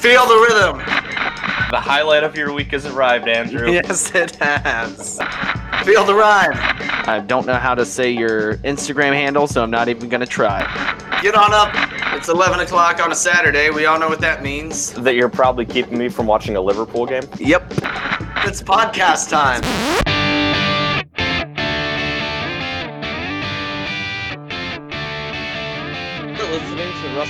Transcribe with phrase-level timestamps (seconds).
[0.00, 0.78] Feel the rhythm.
[1.70, 3.70] The highlight of your week has arrived, Andrew.
[3.78, 5.18] Yes, it has.
[5.84, 6.52] Feel the rhyme.
[7.08, 10.60] I don't know how to say your Instagram handle, so I'm not even gonna try.
[11.20, 11.72] Get on up.
[12.14, 13.70] It's 11 o'clock on a Saturday.
[13.70, 14.92] We all know what that means.
[14.94, 17.24] That you're probably keeping me from watching a Liverpool game.
[17.38, 17.72] Yep.
[18.44, 20.07] It's podcast time.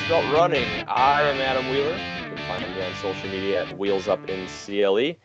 [0.08, 0.64] Belt Running.
[0.88, 1.92] I am Adam Wheeler.
[1.92, 5.16] You can find me on social media at Wheels Up in CLE.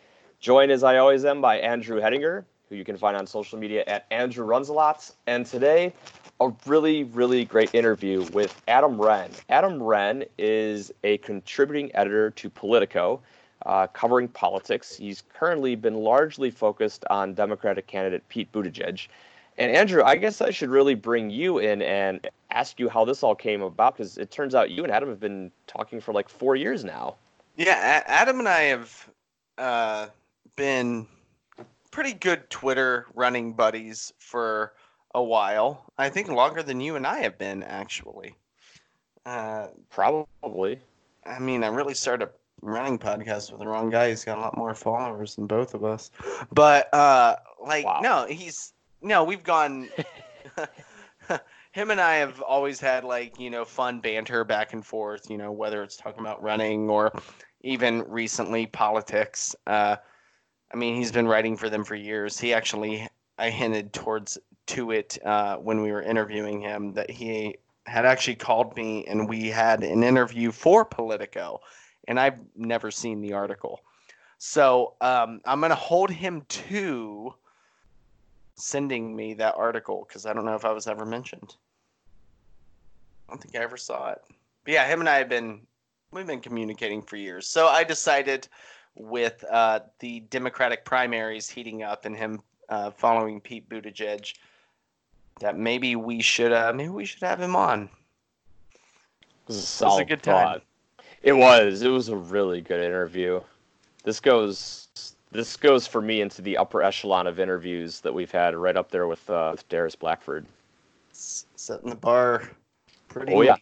[0.41, 3.85] Joined as I always am by Andrew Hettinger, who you can find on social media
[3.87, 5.09] at Andrew Lot.
[5.25, 5.93] And today,
[6.41, 9.31] a really, really great interview with Adam Wren.
[9.47, 13.21] Adam Wren is a contributing editor to Politico,
[13.65, 14.97] uh, covering politics.
[14.97, 19.07] He's currently been largely focused on Democratic candidate Pete Buttigieg.
[19.57, 23.21] And Andrew, I guess I should really bring you in and ask you how this
[23.23, 26.27] all came about because it turns out you and Adam have been talking for like
[26.29, 27.15] four years now.
[27.55, 29.09] Yeah, Adam and I have
[29.59, 30.07] uh,
[30.55, 31.05] been
[31.91, 34.73] pretty good Twitter running buddies for
[35.13, 35.91] a while.
[35.99, 38.35] I think longer than you and I have been, actually.
[39.25, 40.79] Uh, Probably.
[41.25, 44.09] I mean, I really started a running podcast with the wrong guy.
[44.09, 46.09] He's got a lot more followers than both of us.
[46.51, 47.99] But uh, like, Wow.
[48.01, 48.72] no, he's
[49.03, 49.23] no.
[49.23, 49.89] We've gone.
[51.71, 55.29] him and I have always had like you know fun banter back and forth.
[55.29, 57.11] You know whether it's talking about running or
[57.61, 59.55] even recently politics.
[59.67, 59.97] Uh,
[60.73, 62.39] I mean, he's been writing for them for years.
[62.39, 64.37] He actually, I hinted towards
[64.67, 69.27] to it uh, when we were interviewing him that he had actually called me and
[69.27, 71.59] we had an interview for Politico,
[72.07, 73.81] and I've never seen the article.
[74.37, 77.33] So um, I'm gonna hold him to
[78.55, 81.55] sending me that article because I don't know if I was ever mentioned.
[83.27, 84.21] I don't think I ever saw it.
[84.63, 85.61] But yeah, him and I have been
[86.11, 87.47] we've been communicating for years.
[87.47, 88.47] So I decided
[88.95, 94.33] with uh, the Democratic primaries heating up and him uh, following Pete Buttigieg
[95.39, 97.89] that maybe we should uh, maybe we should have him on.
[99.43, 100.61] It was a, was a good time.
[101.21, 101.81] It was.
[101.81, 103.41] It was a really good interview.
[104.03, 105.12] This goes.
[105.33, 108.91] This goes for me into the upper echelon of interviews that we've had, right up
[108.91, 110.45] there with uh, with Darius Blackford.
[111.11, 112.51] Setting the bar
[113.07, 113.33] pretty.
[113.33, 113.55] Oh yeah,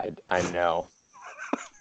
[0.00, 0.88] I I know.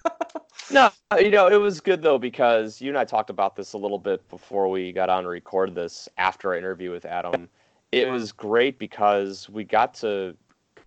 [0.72, 3.78] no, you know it was good though because you and I talked about this a
[3.78, 6.10] little bit before we got on to record this.
[6.18, 7.48] After our interview with Adam,
[7.94, 10.36] it was great because we got to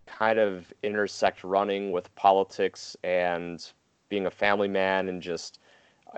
[0.04, 3.72] kind of intersect running with politics and
[4.10, 5.58] being a family man and just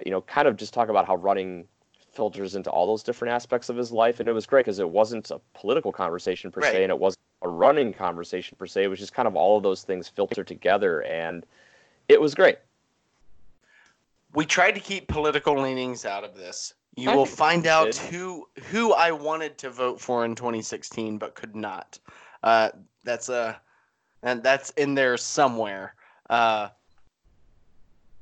[0.04, 1.64] you know kind of just talk about how running
[2.16, 4.88] filters into all those different aspects of his life and it was great because it
[4.88, 6.72] wasn't a political conversation per Right.
[6.72, 9.56] se and it wasn't a running conversation per se it was just kind of all
[9.58, 11.44] of those things filtered together and
[12.08, 12.58] it was great
[14.34, 16.74] we tried to keep political leanings out of this.
[16.96, 17.96] You I will find out did.
[17.96, 21.98] who who I wanted to vote for in 2016 but could not.
[22.42, 22.70] Uh,
[23.04, 23.60] that's a
[24.22, 25.94] and that's in there somewhere.
[26.28, 26.68] Uh,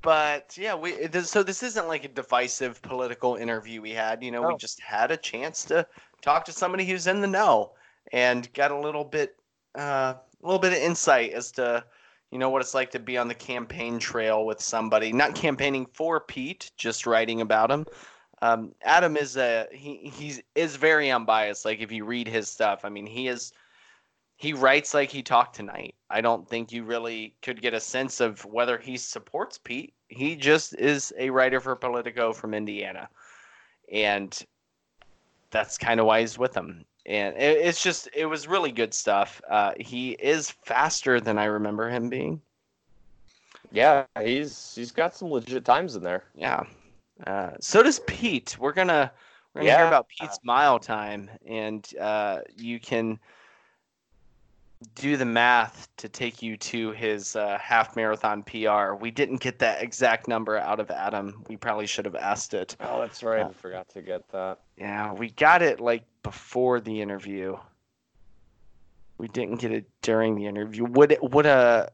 [0.04, 4.22] but yeah, we it is- so this isn't like a divisive political interview we had.
[4.22, 5.86] You know, we just had a chance to
[6.22, 7.72] talk to somebody who's in the know
[8.12, 9.36] and got a little bit
[9.76, 11.84] uh, a little bit of insight as to
[12.30, 15.86] you know what it's like to be on the campaign trail with somebody not campaigning
[15.94, 17.86] for pete just writing about him
[18.42, 22.80] um, adam is a he he's is very unbiased like if you read his stuff
[22.84, 23.52] i mean he is
[24.44, 25.94] he writes like he talked tonight.
[26.10, 29.94] I don't think you really could get a sense of whether he supports pete.
[30.08, 33.08] He just is a writer for politico from indiana.
[33.90, 34.38] And
[35.50, 36.84] that's kind of why he's with him.
[37.06, 39.40] And it, it's just it was really good stuff.
[39.48, 42.38] Uh, he is faster than i remember him being.
[43.72, 46.24] Yeah he's he's got some legit times in there.
[46.34, 46.64] Yeah.
[47.26, 48.58] Uh, so does Pete.
[48.58, 49.10] We're gonna
[49.54, 53.18] we're gonna hear about Pete's mile time, and uh, you can
[54.94, 58.94] do the math to take you to his uh, half marathon PR.
[58.94, 61.44] We didn't get that exact number out of Adam.
[61.48, 62.76] We probably should have asked it.
[62.80, 66.80] oh that's right Uh, i forgot to get that Yeah, we got it like before
[66.80, 67.56] the interview.
[69.18, 70.84] We didn't get it during the interview.
[70.84, 71.90] Would it, would a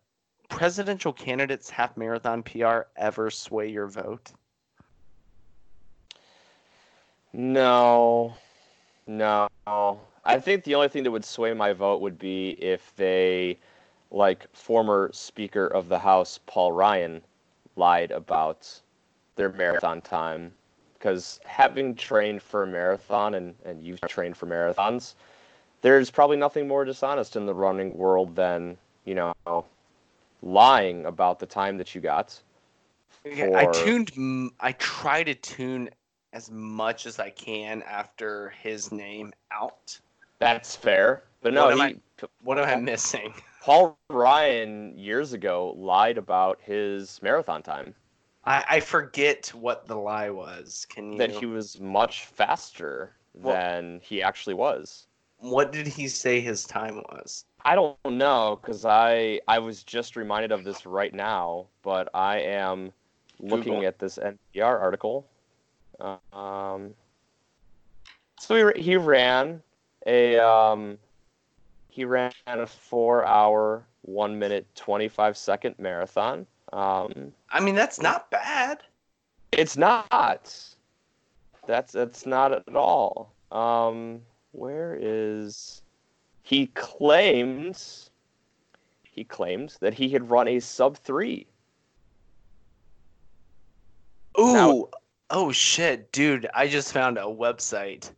[0.48, 4.32] presidential candidate's half marathon PR ever sway your vote?
[7.32, 8.34] No,
[9.06, 9.48] no.
[10.36, 13.58] I think the only thing that would sway my vote would be if they,
[14.10, 17.22] like former Speaker of the House Paul Ryan,
[17.76, 18.80] lied about
[19.36, 20.52] their marathon time.
[20.94, 25.14] Because having trained for a marathon and, and you've trained for marathons,
[25.80, 29.64] there's probably nothing more dishonest in the running world than, you know,
[30.42, 32.38] lying about the time that you got
[33.26, 34.52] Okay, I tuned.
[34.60, 35.90] I try to tune
[36.32, 39.98] as much as I can after his name out.
[40.40, 41.22] That's fair.
[41.42, 43.32] But no, What am he, I- What am I missing?
[43.62, 47.94] Paul Ryan years ago lied about his marathon time.
[48.44, 50.86] I, I forget what the lie was.
[50.88, 51.18] Can you?
[51.18, 55.06] That he was much faster Well- than he actually was.
[55.38, 57.44] what did he say his time was?
[57.64, 62.38] I don't know because I I was just reminded of this right now, but I
[62.40, 62.90] am
[63.38, 65.26] looking at this NPR article.
[66.32, 66.94] Um,
[68.38, 69.62] so he, he ran
[70.06, 70.98] a um,
[71.88, 76.46] he ran a four hour one minute twenty five second marathon.
[76.72, 78.82] Um, I mean, that's not bad.
[79.52, 80.54] it's not.
[81.66, 83.32] That's that's not at all.
[83.52, 84.20] Um,
[84.52, 85.82] where is
[86.42, 88.10] he claims
[89.20, 91.46] he claims that he had run a sub three.
[94.38, 94.52] Ooh.
[94.54, 94.88] Now-
[95.30, 96.48] oh shit, dude!
[96.54, 98.10] I just found a website.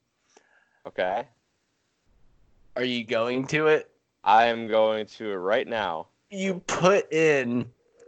[0.86, 1.24] Okay,
[2.76, 3.90] Are you going to it?
[4.26, 6.08] I am going to it right now.
[6.30, 7.66] You put in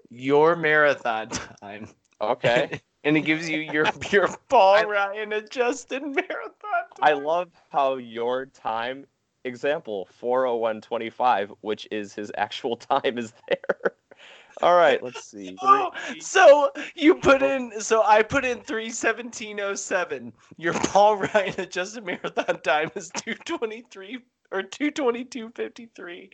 [0.09, 1.87] your marathon time.
[2.21, 6.83] Okay, and it gives you your your Paul Ryan adjusted marathon.
[7.01, 9.05] I love how your time
[9.45, 13.91] example 40125, which is his actual time, is there.
[14.61, 15.57] All right, let's see.
[15.61, 20.31] Oh, so you put in so I put in three seventeen oh seven.
[20.55, 24.19] Your Paul Ryan adjusted marathon time is two twenty three
[24.53, 26.29] or two twenty two fifty three.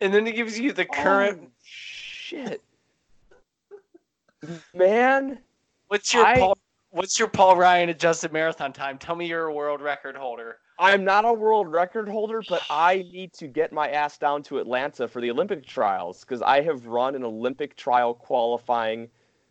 [0.00, 1.42] and then it gives you the oh, current.
[1.44, 2.60] Oh, shit,
[4.74, 5.38] man.
[5.88, 6.58] what's your I- Paul?
[6.90, 8.96] What's your Paul Ryan adjusted marathon time?
[8.96, 10.58] Tell me you're a world record holder.
[10.78, 14.58] I'm not a world record holder, but I need to get my ass down to
[14.58, 19.08] Atlanta for the Olympic trials because I have run an Olympic trial qualifying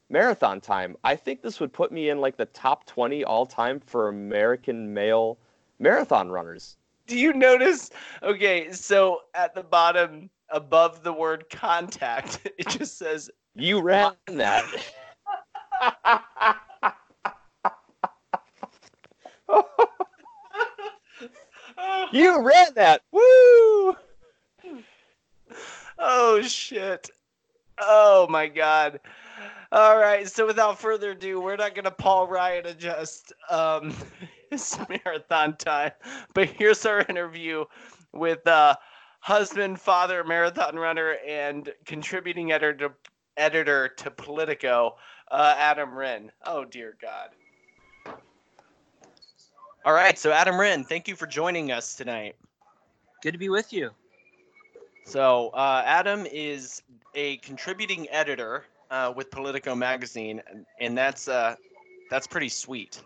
[0.09, 0.95] marathon time.
[1.03, 4.94] I think this would put me in like the top 20 all time for American
[4.94, 5.38] male
[5.80, 6.77] marathon runners.
[7.07, 7.92] Do you notice?
[8.24, 14.65] Okay, so at the bottom above the word contact, it just says You ran that.
[22.12, 23.01] you ran that.
[23.12, 23.95] Woo!
[25.97, 27.09] Oh shit.
[27.80, 29.00] Oh my god.
[29.71, 33.94] All right, so without further ado, we're not gonna Paul Ryan adjust um
[34.50, 35.92] his marathon time,
[36.33, 37.65] but here's our interview
[38.13, 38.75] with uh
[39.25, 42.94] husband, father, marathon runner, and contributing editor to,
[43.38, 44.97] editor to Politico,
[45.31, 46.31] uh, Adam Wren.
[46.45, 47.30] Oh dear God.
[49.83, 52.35] All right, so Adam Wren, thank you for joining us tonight.
[53.23, 53.90] Good to be with you.
[55.06, 56.83] So uh, Adam is
[57.16, 61.56] a contributing editor uh, with Politico magazine, and- and that's uh,
[62.11, 63.02] that's pretty sweet.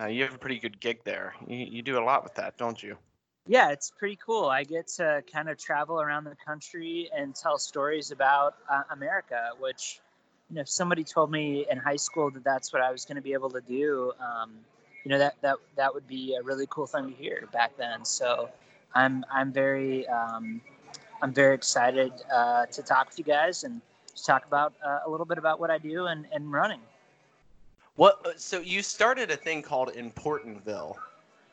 [0.00, 1.34] Uh, you have a pretty good gig there.
[1.46, 2.98] You, you do a lot with that, don't you?
[3.48, 4.46] Yeah, it's pretty cool.
[4.46, 9.50] I get to kind of travel around the country and tell stories about uh, America,
[9.60, 10.00] which,
[10.50, 13.16] you know, if somebody told me in high school that that's what I was going
[13.16, 14.52] to be able to do, um,
[15.04, 18.04] you know, that, that, that would be a really cool thing to hear back then.
[18.04, 18.48] So
[18.94, 20.60] I'm, I'm very, um,
[21.22, 23.80] I'm very excited uh, to talk with you guys and
[24.24, 26.80] talk about uh, a little bit about what I do and, and running.
[27.94, 28.40] What?
[28.40, 30.96] So you started a thing called Importantville,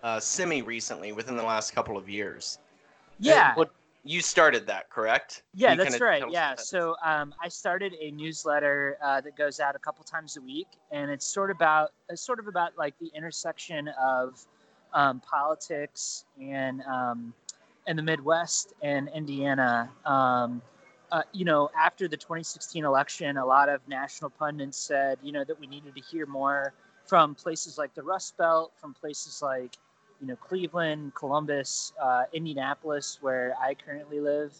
[0.04, 2.60] uh, semi recently, within the last couple of years.
[3.20, 3.56] Yeah.
[3.56, 3.72] What,
[4.04, 5.44] you started that, correct?
[5.56, 6.24] Yeah, you that's right.
[6.30, 6.56] Yeah.
[6.56, 6.60] that?
[6.60, 10.68] So um, I started a newsletter uh, that goes out a couple times a week,
[10.92, 14.46] and it's sort of about it's sort of about like the intersection of
[14.94, 17.34] um, politics and um,
[17.88, 19.90] in the Midwest and Indiana.
[20.06, 20.62] Um,
[21.14, 25.44] uh, you know, after the 2016 election, a lot of national pundits said, you know,
[25.44, 26.74] that we needed to hear more
[27.06, 29.78] from places like the Rust Belt, from places like
[30.24, 34.54] you know, Cleveland, Columbus, uh, Indianapolis, where I currently live.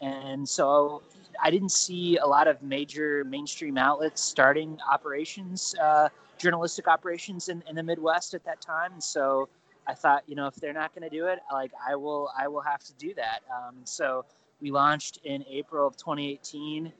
[0.00, 1.02] And so
[1.42, 6.08] I didn't see a lot of major mainstream outlets starting operations, uh,
[6.38, 8.92] journalistic operations in, in the Midwest at that time.
[8.92, 9.48] And so
[9.88, 12.46] I thought, you know, if they're not going to do it, like I will, I
[12.46, 13.40] will have to do that.
[13.52, 14.24] Um, so
[14.60, 16.92] we launched in April of 2018,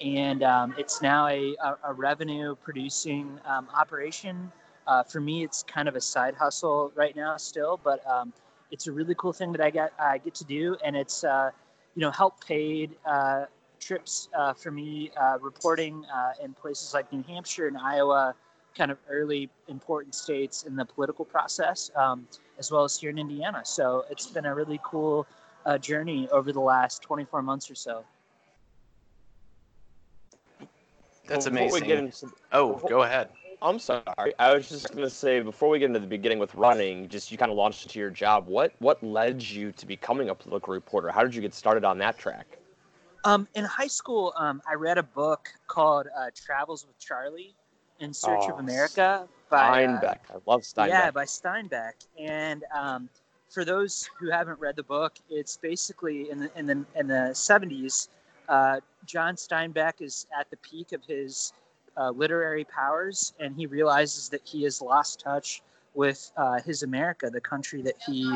[0.00, 4.50] and um, it's now a, a, a revenue producing um, operation.
[4.86, 8.32] Uh, for me, it's kind of a side hustle right now still, but um,
[8.70, 11.50] it's a really cool thing that I get I get to do, and it's uh,
[11.94, 13.46] you know help paid uh,
[13.80, 18.34] trips uh, for me uh, reporting uh, in places like New Hampshire and Iowa,
[18.76, 22.26] kind of early important states in the political process, um,
[22.58, 23.62] as well as here in Indiana.
[23.64, 25.26] So it's been a really cool
[25.64, 28.04] uh, journey over the last 24 months or so.
[31.26, 31.88] That's Before we amazing.
[31.88, 33.30] get into- oh, go ahead.
[33.62, 34.34] I'm sorry.
[34.38, 37.38] I was just gonna say before we get into the beginning with running, just you
[37.38, 38.46] kind of launched into your job.
[38.46, 41.10] What what led you to becoming a political reporter?
[41.10, 42.58] How did you get started on that track?
[43.24, 47.54] Um, in high school, um, I read a book called uh, Travels with Charlie
[47.98, 50.18] in Search Oh, of America by uh, Steinbeck.
[50.30, 50.88] I love Steinbeck.
[50.88, 51.92] Yeah, by Steinbeck.
[52.18, 53.08] And um,
[53.50, 57.32] for those who haven't read the book, it's basically in the in the in the
[57.34, 58.08] seventies.
[58.48, 61.52] Uh, John Steinbeck is at the peak of his
[61.96, 65.62] uh, literary powers, and he realizes that he has lost touch
[65.94, 68.30] with uh, his America, the country that he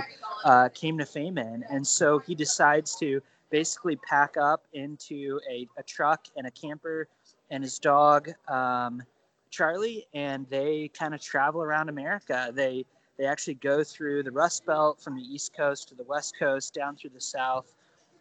[0.45, 1.63] uh, came to fame in.
[1.71, 7.07] And so he decides to basically pack up into a, a truck and a camper
[7.51, 8.31] and his dog.
[8.49, 9.03] Um,
[9.51, 12.51] Charlie, and they kind of travel around America.
[12.55, 12.87] They
[13.19, 16.73] they actually go through the Rust Belt from the East Coast to the West Coast,
[16.73, 17.75] down through the South,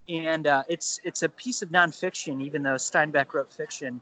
[0.10, 4.02] and uh, it's it's a piece of nonfiction, even though Steinbeck wrote fiction.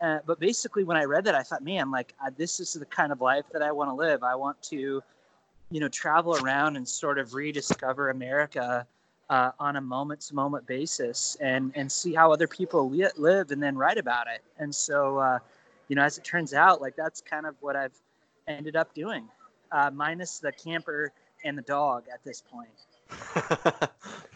[0.00, 2.86] Uh, but basically, when I read that, I thought, man, like uh, this is the
[2.86, 4.22] kind of life that I want to live.
[4.22, 5.02] I want to,
[5.70, 8.86] you know, travel around and sort of rediscover America.
[9.28, 13.76] Uh, on a moment-to-moment basis, and and see how other people li- live, and then
[13.76, 14.42] write about it.
[14.58, 15.38] And so, uh,
[15.86, 17.94] you know, as it turns out, like that's kind of what I've
[18.48, 19.28] ended up doing,
[19.70, 21.12] uh, minus the camper
[21.44, 23.90] and the dog at this point.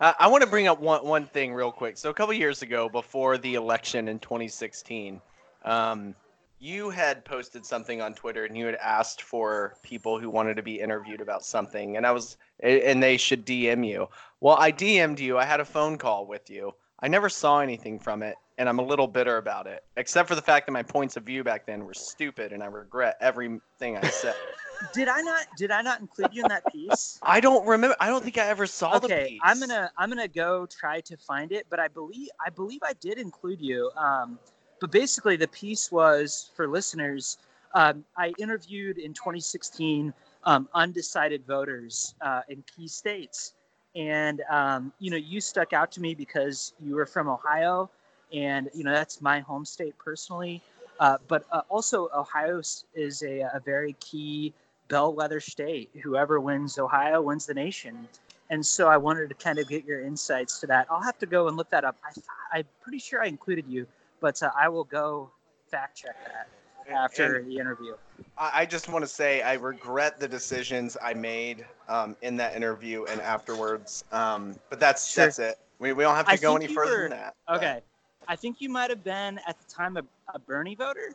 [0.00, 1.96] Uh, I want to bring up one, one thing real quick.
[1.96, 5.20] So a couple years ago, before the election in 2016,
[5.64, 6.14] um,
[6.58, 10.62] you had posted something on Twitter, and you had asked for people who wanted to
[10.62, 14.08] be interviewed about something, and I was, and they should DM you.
[14.40, 15.36] Well, I DM'd you.
[15.36, 16.72] I had a phone call with you.
[17.00, 20.34] I never saw anything from it, and I'm a little bitter about it, except for
[20.34, 23.96] the fact that my points of view back then were stupid, and I regret everything
[23.96, 24.34] I said.
[24.92, 25.46] Did I not?
[25.56, 27.18] Did I not include you in that piece?
[27.22, 27.96] I don't remember.
[28.00, 29.40] I don't think I ever saw the okay, piece.
[29.42, 32.92] I'm gonna I'm gonna go try to find it, but I believe I believe I
[32.94, 33.90] did include you.
[33.96, 34.38] Um,
[34.80, 37.38] but basically, the piece was for listeners.
[37.74, 40.12] Um, I interviewed in 2016
[40.44, 43.54] um, undecided voters uh, in key states,
[43.96, 47.90] and um, you know you stuck out to me because you were from Ohio,
[48.34, 50.60] and you know that's my home state personally.
[51.00, 52.58] Uh, but uh, also, Ohio
[52.94, 54.52] is a, a very key
[54.88, 55.90] bellwether state.
[56.02, 58.06] Whoever wins Ohio wins the nation.
[58.50, 60.86] And so I wanted to kind of get your insights to that.
[60.90, 61.96] I'll have to go and look that up.
[62.08, 63.86] I, th- I'm pretty sure I included you,
[64.20, 65.30] but uh, I will go
[65.70, 66.48] fact check that
[66.92, 67.94] after And- the interview.
[68.36, 73.04] I just want to say I regret the decisions I made um, in that interview
[73.04, 74.04] and afterwards.
[74.12, 75.24] Um, but that's Sure.
[75.24, 75.58] that's it.
[75.78, 77.34] We, we don't have to I go any further were- than that.
[77.48, 77.80] but- Okay.
[78.28, 80.02] I think you might have been at the time a,
[80.34, 81.12] a Bernie voter.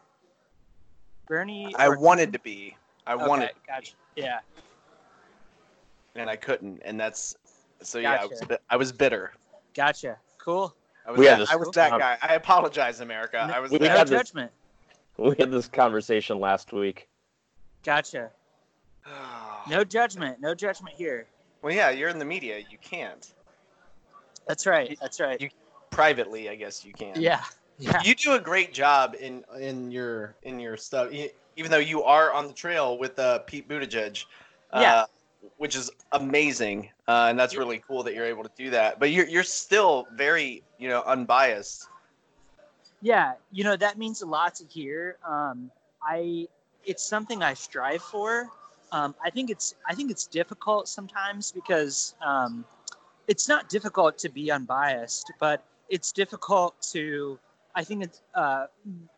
[1.27, 1.73] Bernie.
[1.77, 2.75] I or wanted to be.
[3.07, 3.93] I Okay, wanted, Gotcha.
[4.15, 4.39] Yeah.
[6.15, 7.35] and I couldn't, and that's
[7.81, 7.97] so.
[7.99, 9.31] Yeah, I was, I was bitter.
[9.73, 10.17] Gotcha.
[10.37, 10.75] Cool.
[11.07, 12.17] I was, We had that, this- I was that guy.
[12.21, 13.37] I apologize, America.
[13.53, 13.97] I was we no that.
[13.97, 14.51] had this- judgment.
[15.17, 17.07] We had this conversation last week.
[17.83, 18.29] Gotcha.
[19.69, 20.39] No judgment.
[20.39, 21.27] No judgment here.
[21.61, 22.59] Well, yeah, you're in the media.
[22.71, 23.33] You can't.
[24.47, 24.97] That's right.
[25.01, 25.39] That's right.
[25.39, 25.49] you-
[25.91, 27.19] Privately, I guess you can.
[27.19, 27.43] yeah.
[27.79, 28.01] Yeah.
[28.03, 32.33] You do a great job in in your in your stuff, even though you are
[32.33, 34.25] on the trail with uh, Pete Buttigieg.
[34.71, 35.05] Uh, Yeah.
[35.55, 38.99] Which is amazing, uh, and that's really cool that you're able to do that.
[38.99, 41.87] But you're you're still very you know unbiased.
[43.01, 45.15] Yeah, you know that means a lot to hear.
[45.25, 45.71] Um,
[46.03, 46.49] I
[46.85, 48.49] it's something I strive for.
[48.91, 52.65] Um, I think it's I think it's difficult sometimes because um,
[53.29, 57.39] it's not difficult to be unbiased, but it's difficult to
[57.75, 58.65] I think it's uh,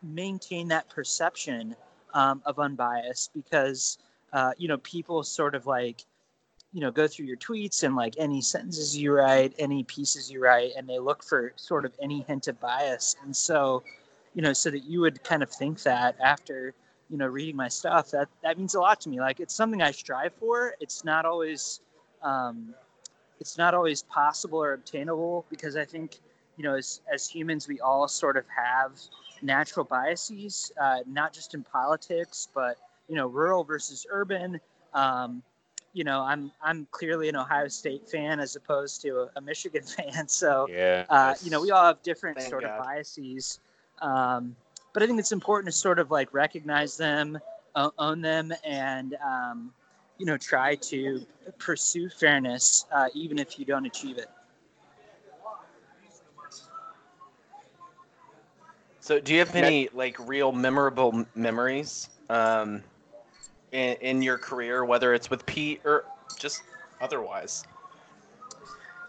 [0.02, 1.74] maintain that perception
[2.14, 3.98] um, of unbiased because
[4.32, 6.04] uh, you know people sort of like
[6.72, 10.42] you know go through your tweets and like any sentences you write any pieces you
[10.42, 13.82] write and they look for sort of any hint of bias and so
[14.34, 16.74] you know so that you would kind of think that after
[17.12, 19.20] you know, reading my stuff, that that means a lot to me.
[19.20, 20.74] Like it's something I strive for.
[20.80, 21.80] It's not always,
[22.22, 22.74] um,
[23.38, 26.20] it's not always possible or obtainable because I think,
[26.62, 28.92] you know, as as humans, we all sort of have
[29.42, 32.78] natural biases, uh, not just in politics, but
[33.08, 34.60] you know, rural versus urban.
[34.94, 35.42] Um,
[35.92, 39.82] you know, I'm I'm clearly an Ohio State fan as opposed to a, a Michigan
[39.96, 40.28] fan.
[40.28, 41.06] So, Yeah.
[41.08, 42.70] uh, you know, we all have different Thank sort God.
[42.70, 43.60] of biases.
[44.00, 44.56] Um,
[44.94, 47.38] but I think it's important to sort of like recognize them,
[47.74, 49.72] o- own them, and um,
[50.18, 51.26] you know, try to
[51.58, 54.28] pursue fairness, uh, even if you don't achieve it.
[59.02, 62.84] So, do you have any like real memorable memories um,
[63.72, 66.04] in, in your career, whether it's with Pete or
[66.38, 66.62] just
[67.00, 67.64] otherwise?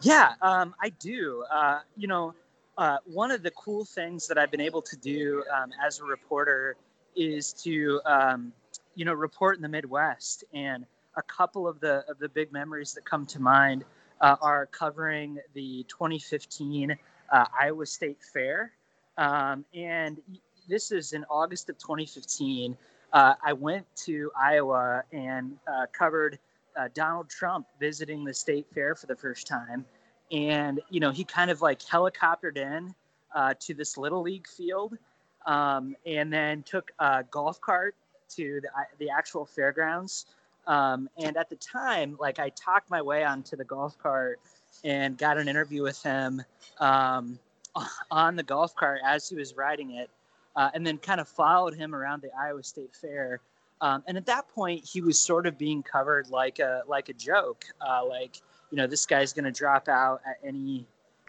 [0.01, 1.45] Yeah, um, I do.
[1.51, 2.33] Uh, you know,
[2.79, 6.03] uh, one of the cool things that I've been able to do um, as a
[6.03, 6.75] reporter
[7.15, 8.51] is to, um,
[8.95, 10.43] you know, report in the Midwest.
[10.55, 13.85] And a couple of the of the big memories that come to mind
[14.21, 16.97] uh, are covering the 2015
[17.31, 18.71] uh, Iowa State Fair.
[19.17, 20.19] Um, and
[20.67, 22.77] this is in August of 2015.
[23.11, 26.39] Uh, I went to Iowa and uh, covered
[26.75, 29.85] uh, Donald Trump visiting the state fair for the first time.
[30.31, 32.93] And, you know, he kind of like helicoptered in
[33.35, 34.97] uh, to this little league field
[35.45, 37.95] um, and then took a golf cart
[38.35, 40.25] to the, the actual fairgrounds.
[40.65, 44.39] Um, and at the time, like I talked my way onto the golf cart
[44.83, 46.41] and got an interview with him
[46.79, 47.37] um,
[48.11, 50.09] on the golf cart as he was riding it,
[50.55, 53.39] uh, and then kind of followed him around the Iowa State Fair.
[53.81, 57.13] Um, and at that point, he was sort of being covered like a like a
[57.13, 60.85] joke, uh, like you know this guy's going to drop out at any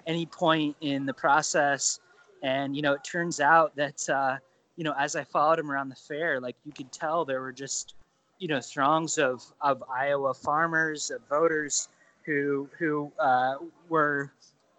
[0.07, 2.01] any point in the process.
[2.43, 4.37] And you know, it turns out that uh,
[4.77, 7.53] you know as I followed him around the fair, like you could tell there were
[7.53, 7.95] just
[8.39, 11.89] you know throngs of of Iowa farmers, of voters
[12.25, 13.57] who who uh,
[13.89, 14.33] were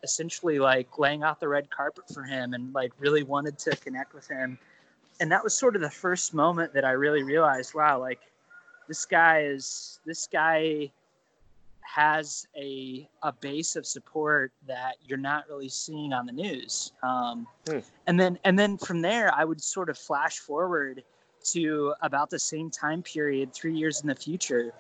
[0.04, 4.14] essentially like laying out the red carpet for him and like really wanted to connect
[4.14, 4.58] with him
[5.20, 8.20] and that was sort of the first moment that i really realized wow like
[8.88, 10.92] this guy is this guy
[11.81, 17.48] has a a base of support that you're not really seeing on the news um,
[17.68, 17.79] Hmm.
[18.08, 21.03] and then and then from there i would sort of flash forward
[21.46, 24.74] to about the same time period three years in the future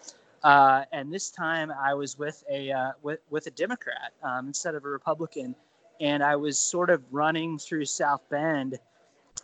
[0.45, 4.75] uh, and this time I was with a uh, with with a Democrat um, instead
[4.75, 5.55] of a Republican,
[5.99, 8.77] and I was sort of running through South Bend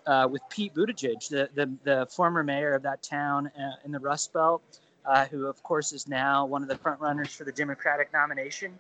[0.05, 3.99] uh, with Pete Buttigieg, the, the the former mayor of that town uh, in the
[3.99, 4.61] Rust Belt,
[5.03, 8.77] uh, who of course is now one of the front runners for the Democratic nomination.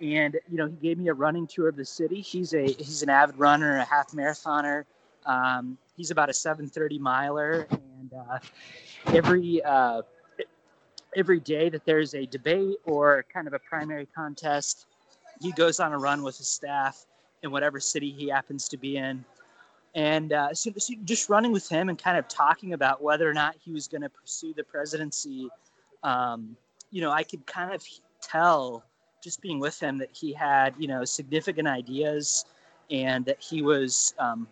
[0.00, 2.20] And you know, he gave me a running tour of the city.
[2.20, 4.84] He's a he's an avid runner, a half marathoner.
[5.24, 8.38] Um, he's about a 7:30 miler, and uh,
[9.06, 9.64] every
[11.16, 14.86] every day that there's a debate or kind of a primary contest,
[15.40, 17.06] he goes on a run with his staff
[17.42, 19.24] in whatever city he happens to be in.
[19.94, 23.32] And uh, so, so just running with him and kind of talking about whether or
[23.32, 25.48] not he was going to pursue the presidency,
[26.02, 26.54] um,
[26.90, 27.82] you know, I could kind of
[28.20, 28.84] tell
[29.24, 32.44] just being with him that he had, you know, significant ideas
[32.90, 34.46] and that he was um,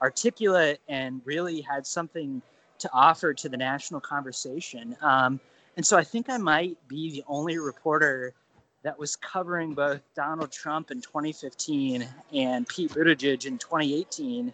[0.00, 2.40] articulate and really had something
[2.78, 4.96] to offer to the national conversation.
[5.02, 5.38] Um,
[5.80, 8.34] and so I think I might be the only reporter
[8.82, 14.52] that was covering both Donald Trump in 2015 and Pete Buttigieg in 2018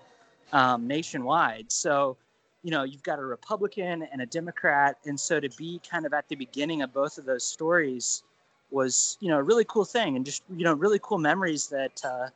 [0.53, 1.73] um, nationwide.
[1.73, 2.17] So,
[2.63, 4.99] you know, you've got a Republican and a Democrat.
[5.05, 8.23] And so to be kind of at the beginning of both of those stories
[8.71, 12.01] was, you know, a really cool thing and just, you know, really cool memories that,
[12.05, 12.29] uh,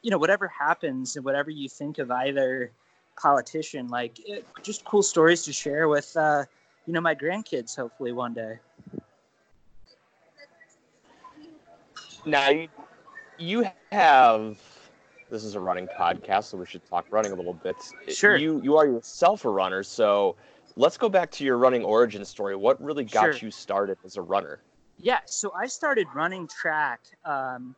[0.00, 2.70] you know, whatever happens and whatever you think of either
[3.20, 6.46] politician, like it, just cool stories to share with, uh,
[6.88, 8.58] you know, my grandkids hopefully one day.
[12.24, 12.68] Now you,
[13.36, 14.58] you have
[15.30, 17.76] this is a running podcast, so we should talk running a little bit.
[18.08, 18.38] Sure.
[18.38, 20.34] You you are yourself a runner, so
[20.76, 22.56] let's go back to your running origin story.
[22.56, 23.48] What really got Sure.
[23.48, 24.62] you started as a runner?
[24.96, 27.76] Yeah, so I started running track um,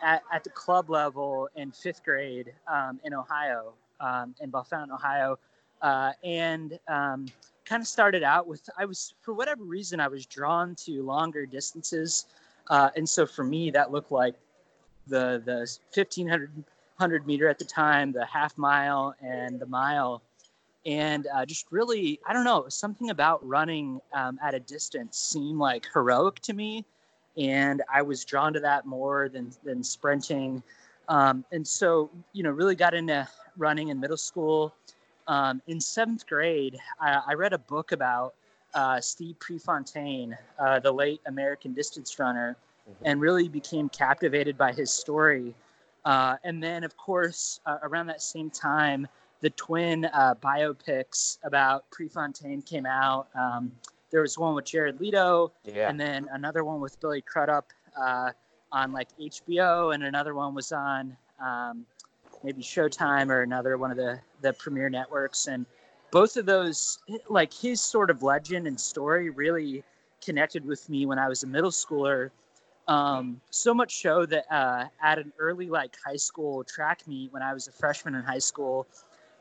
[0.00, 5.38] at, at the club level in fifth grade um, in Ohio, um, in Bellefontaine, Ohio,
[5.82, 7.26] uh, and um,
[7.64, 11.46] kind of started out with I was for whatever reason I was drawn to longer
[11.46, 12.26] distances,
[12.70, 14.34] uh, and so for me that looked like
[15.06, 16.50] the the 1500
[16.98, 20.20] 100 meter at the time, the half mile, and the mile.
[20.84, 25.58] And uh, just really i don't know something about running um, at a distance seemed
[25.58, 26.84] like heroic to me.
[27.36, 30.62] And i was drawn to that more than than sprinting.
[31.08, 34.74] Um, and so you know really got into running in middle school
[35.28, 38.34] Um, in seventh grade, I, I, read a book about
[38.72, 42.56] uh, Steve Prefontaine, uh, the late American distance runner,
[42.88, 43.04] mm-hmm.
[43.04, 45.54] and really became captivated by his story.
[46.06, 49.06] Uh, and then, of course, uh, around that same time,
[49.40, 53.28] the twin uh, biopics about Prefontaine came out.
[53.34, 53.70] Um,
[54.10, 55.90] there was one with Jared Leto, yeah.
[55.90, 57.66] and then another one with Billy Crudup
[58.00, 58.30] uh,
[58.72, 61.84] on like HBO, and another one was on um,
[62.42, 65.46] maybe Showtime or another one of the the premier networks.
[65.46, 65.66] And
[66.10, 66.98] both of those,
[67.28, 69.82] like his sort of legend and story, really
[70.24, 72.30] connected with me when I was a middle schooler.
[72.86, 77.42] Um, so much so that uh, at an early like high school track meet when
[77.42, 78.86] I was a freshman in high school,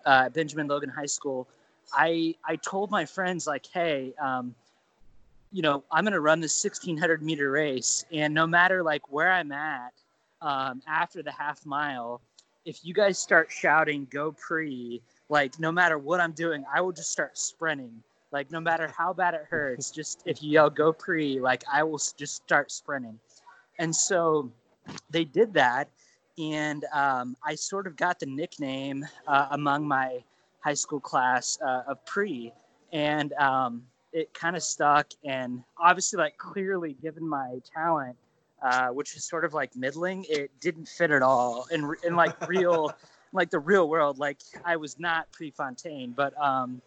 [0.05, 1.47] uh, Benjamin Logan High School,
[1.93, 4.53] I I told my friends like, hey, um,
[5.53, 9.53] you know, I'm gonna run this 1600 meter race, and no matter like where I'm
[9.53, 9.93] at
[10.41, 12.21] um, after the half mile,
[12.67, 16.91] if you guys start shouting "Go Pre," like no matter what I'm doing, I will
[16.91, 18.03] just start sprinting.
[18.31, 21.81] Like no matter how bad it hurts, just if you yell "Go Pre," like I
[21.83, 23.17] will just start sprinting.
[23.79, 24.51] And so
[25.09, 25.87] they did that,
[26.37, 30.21] and um, I sort of got the nickname uh, among my
[30.59, 32.51] high school class uh, of pre,
[32.91, 35.07] and um, it kind of stuck.
[35.23, 38.17] And obviously, like clearly, given my talent,
[38.61, 42.47] uh, which is sort of like middling, it didn't fit at all in in like
[42.47, 42.91] real,
[43.33, 44.17] like the real world.
[44.17, 46.81] Like I was not Prefontaine, but um,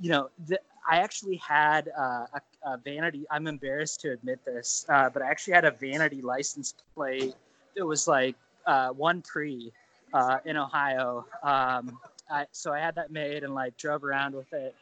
[0.00, 3.24] you know, the, I actually had uh, a, a, vanity.
[3.30, 7.34] I'm embarrassed to admit this, uh, but I actually had a vanity license plate.
[7.74, 9.72] It was like uh, one pre
[10.12, 11.26] uh, in Ohio.
[11.42, 11.98] Um,
[12.30, 14.74] I, so I had that made and like drove around with it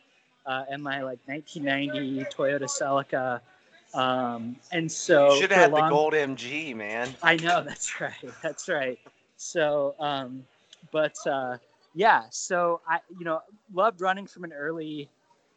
[0.47, 3.41] uh, in my like 1990 Toyota Celica.
[3.95, 7.15] Um, and so you should have long, the gold MG, man.
[7.23, 8.15] I know that's right.
[8.43, 8.99] That's right.
[9.37, 10.45] So, um,
[10.91, 11.59] but uh,
[11.95, 15.09] yeah, so I, you know, loved running from an early,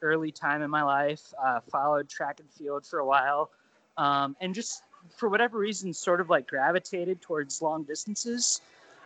[0.01, 1.33] early time in my life.
[1.41, 3.51] Uh, followed track and field for a while,
[3.97, 4.83] um, and just
[5.15, 8.61] for whatever reason, sort of like gravitated towards long distances.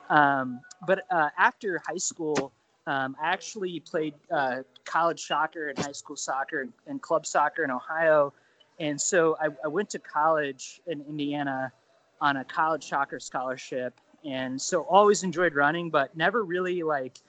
[0.10, 2.52] Um, but uh, after high school,
[2.88, 7.64] um, I actually played uh, college soccer and high school soccer and, and, club soccer
[7.64, 8.34] in Ohio.
[8.80, 11.72] And so I, I, went to college in Indiana
[12.22, 13.94] on a college soccer scholarship.
[14.24, 17.20] And so always enjoyed running, but never really like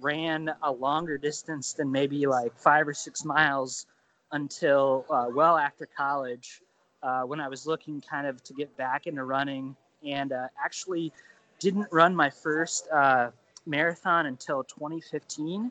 [0.00, 3.86] ran a longer distance than maybe like five or six miles
[4.32, 6.62] until uh, well after college
[7.02, 11.12] uh, when I was looking kind of to get back into running and uh, actually
[11.58, 13.30] didn't run my first uh,
[13.66, 15.70] marathon until 2015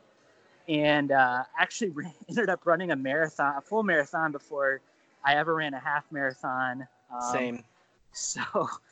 [0.68, 1.92] and uh, actually
[2.28, 4.80] ended up running a marathon, a full marathon before
[5.24, 6.86] I ever ran a half marathon.
[7.12, 7.64] Um, Same.
[8.12, 8.42] So,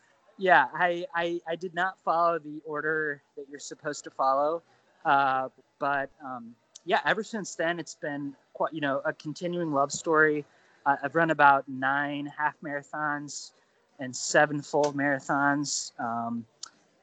[0.38, 4.62] yeah, I, I, I did not follow the order that you're supposed to follow,
[5.04, 9.92] uh, but um, yeah, ever since then it's been quite you know a continuing love
[9.92, 10.44] story.
[10.86, 13.52] Uh, I've run about nine half marathons
[13.98, 15.92] and seven full marathons.
[15.98, 16.44] Um,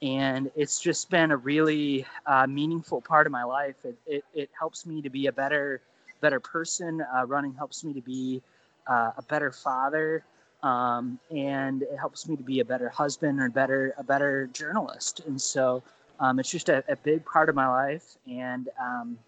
[0.01, 3.75] and it's just been a really uh, meaningful part of my life.
[3.83, 5.81] It, it, it, helps me to be a better,
[6.21, 7.01] better person.
[7.15, 8.41] Uh, running helps me to be
[8.87, 10.23] uh, a better father.
[10.63, 15.21] Um, and it helps me to be a better husband or better, a better journalist.
[15.27, 15.83] And so
[16.19, 18.17] um, it's just a, a, big part of my life.
[18.27, 19.19] And um,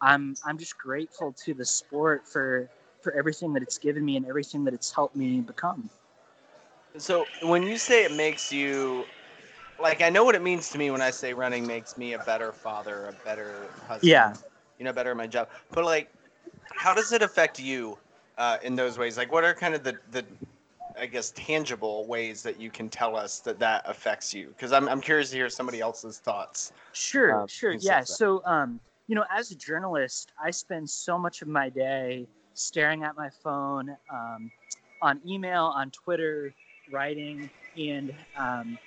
[0.00, 2.68] I'm, I'm just grateful to the sport for,
[3.00, 5.90] for everything that it's given me and everything that it's helped me become.
[6.98, 9.04] So when you say it makes you
[9.82, 12.18] like I know what it means to me when I say running makes me a
[12.20, 14.08] better father, a better husband.
[14.08, 14.34] Yeah.
[14.78, 15.48] You know, better at my job.
[15.70, 16.10] But like,
[16.70, 17.98] how does it affect you
[18.38, 19.16] uh, in those ways?
[19.16, 20.24] Like, what are kind of the the
[20.98, 24.48] I guess tangible ways that you can tell us that that affects you?
[24.48, 26.72] Because I'm I'm curious to hear somebody else's thoughts.
[26.92, 28.04] Sure, uh, sure, yeah.
[28.04, 33.02] So, um, you know, as a journalist, I spend so much of my day staring
[33.02, 34.50] at my phone, um,
[35.00, 36.52] on email, on Twitter,
[36.90, 38.78] writing, and um,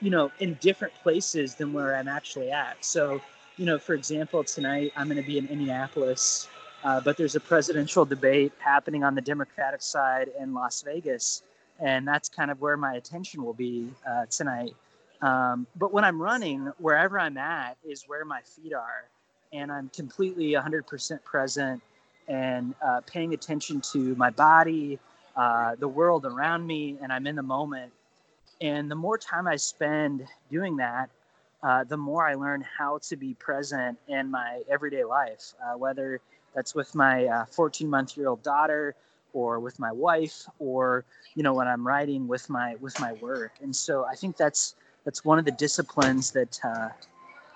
[0.00, 2.84] you know, in different places than where I'm actually at.
[2.84, 3.20] So,
[3.56, 6.48] you know, for example, tonight I'm going to be in Indianapolis,
[6.84, 11.42] uh, but there's a presidential debate happening on the Democratic side in Las Vegas,
[11.80, 14.74] and that's kind of where my attention will be uh, tonight.
[15.22, 19.04] Um, but when I'm running, wherever I'm at is where my feet are,
[19.52, 21.82] and I'm completely 100% present
[22.28, 24.98] and uh, paying attention to my body,
[25.36, 27.92] uh, the world around me, and I'm in the moment
[28.62, 31.10] and the more time I spend doing that,
[31.64, 36.20] uh, the more I learn how to be present in my everyday life, whether
[36.54, 38.94] that's with my 14 uh, month year old daughter
[39.32, 43.52] or with my wife or you know when i'm writing with my with my work
[43.62, 46.88] and so i think that's that's one of the disciplines that uh,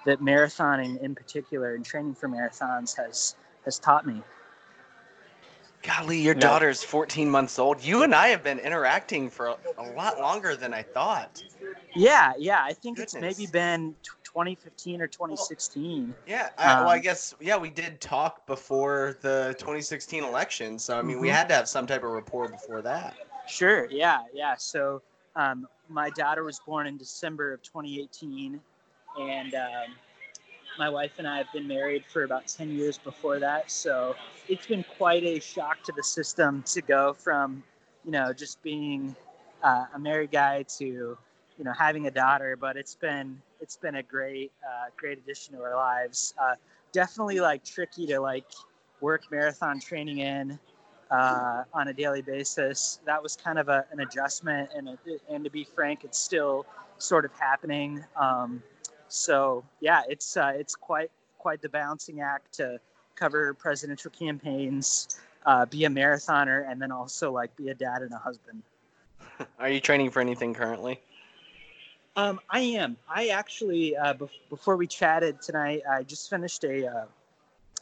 [0.06, 4.22] that marathoning in particular and training for marathons has has taught me.
[5.82, 6.40] Golly, your No.
[6.40, 7.84] daughter's 14 months old.
[7.84, 11.42] You and I have been interacting for a, a lot longer than I thought.
[11.94, 12.62] Yeah, yeah.
[12.62, 16.14] I think it's maybe been t- 2015 or 2016.
[16.26, 20.98] Yeah, I, well, I Um, guess yeah, we did talk before the 2016 election, so
[20.98, 21.32] I mean, we Mhm.
[21.32, 23.16] had to have some type of rapport before that.
[23.46, 23.86] Sure.
[23.86, 24.54] Yeah, yeah.
[24.56, 25.00] So
[25.36, 28.60] um, my daughter was born in December of 2018,
[29.18, 29.94] and um,
[30.78, 33.70] my wife and I have been married for about 10 years before that.
[33.70, 34.14] So
[34.50, 37.64] it's been quite a shock to the system to go from,
[38.04, 39.16] you know, just being
[39.62, 41.16] uh, a married guy to,
[41.58, 42.56] you know, having a daughter.
[42.56, 46.34] But it's been it's been a great uh, great addition to our lives.
[46.40, 46.54] Uh,
[46.92, 48.50] definitely like tricky to like
[49.00, 50.58] work marathon training in
[51.10, 53.00] uh, on a daily basis.
[53.04, 54.96] That was kind of a, an adjustment, and
[55.30, 56.66] and to be frank, it's still
[56.98, 58.04] sort of happening.
[58.16, 58.62] Um,
[59.08, 62.80] so yeah, it's uh, it's quite quite the balancing act to
[63.14, 68.12] cover presidential campaigns, uh, be a marathoner, and then also like be a dad and
[68.12, 68.62] a husband.
[69.58, 71.00] Are you training for anything currently?
[72.16, 72.96] Um, I am.
[73.08, 77.04] I actually, uh, bef- before we chatted tonight, I just finished a uh,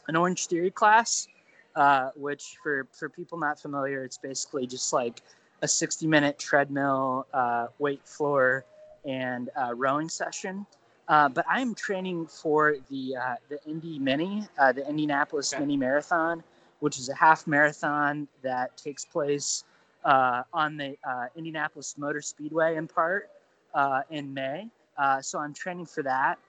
[0.09, 1.29] an Orange Theory class,
[1.75, 5.21] uh, which for for people not familiar, it's basically just like
[5.61, 8.65] a 60 minute treadmill, uh, weight floor,
[9.05, 10.65] and uh, rowing session.
[11.07, 15.61] Uh, but I'm training for the uh, the Indy Mini, uh, the Indianapolis Okay.
[15.61, 16.43] Mini Marathon,
[16.81, 19.63] which is a half marathon that takes place
[20.03, 23.29] uh, on the uh, Indianapolis Motor Speedway in part
[23.75, 24.69] uh, in May.
[24.97, 26.39] Uh, so I'm training for that.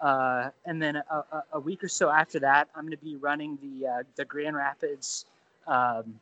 [0.00, 3.16] Uh, and then a, a, a week or so after that, I'm going to be
[3.16, 5.24] running the uh, the Grand Rapids.
[5.66, 6.20] Um,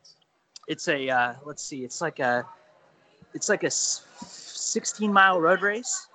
[0.67, 2.45] it's a uh, let's see, it's like a
[3.33, 6.07] it's like a 16 mile road race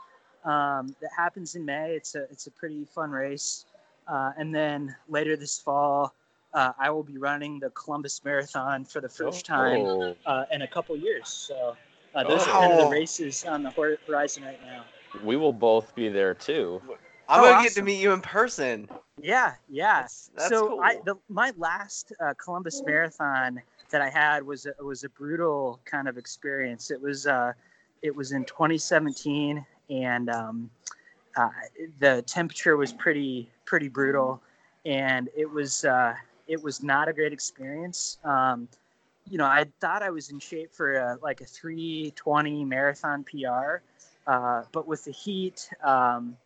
[0.45, 1.93] um, that happens in May.
[1.95, 3.67] It's a it's a pretty fun race.
[4.07, 6.15] Uh, and then later this fall,
[6.55, 10.63] uh, I will be running the Columbus Marathon for the first time Oh, uh, in
[10.63, 11.29] a couple years.
[11.29, 11.77] So
[12.19, 12.85] uh, those are kind of Oh.
[12.85, 13.71] the races on the
[14.07, 14.85] horizon right now.
[15.25, 16.81] we will both be there too.
[17.29, 18.89] I'm Oh, gonna get to meet you in person.
[19.21, 20.03] Yeah, yeah.
[20.03, 20.81] That's, that's so cool.
[20.83, 25.81] I, the, my last uh, Columbus Marathon that I had was a, was a brutal
[25.85, 26.91] kind of experience.
[26.91, 27.53] It was uh,
[28.03, 30.71] it was in 2017, and um,
[31.37, 31.49] uh,
[32.01, 34.41] the temperature was pretty pretty brutal,
[34.85, 36.15] and it was uh,
[36.47, 38.19] it was not a great experience.
[38.25, 38.69] Um,
[39.31, 43.83] you know, I thought I was in shape for a, like a 320 marathon PR,
[44.27, 45.69] uh, but with the heat.
[45.83, 46.37] Um,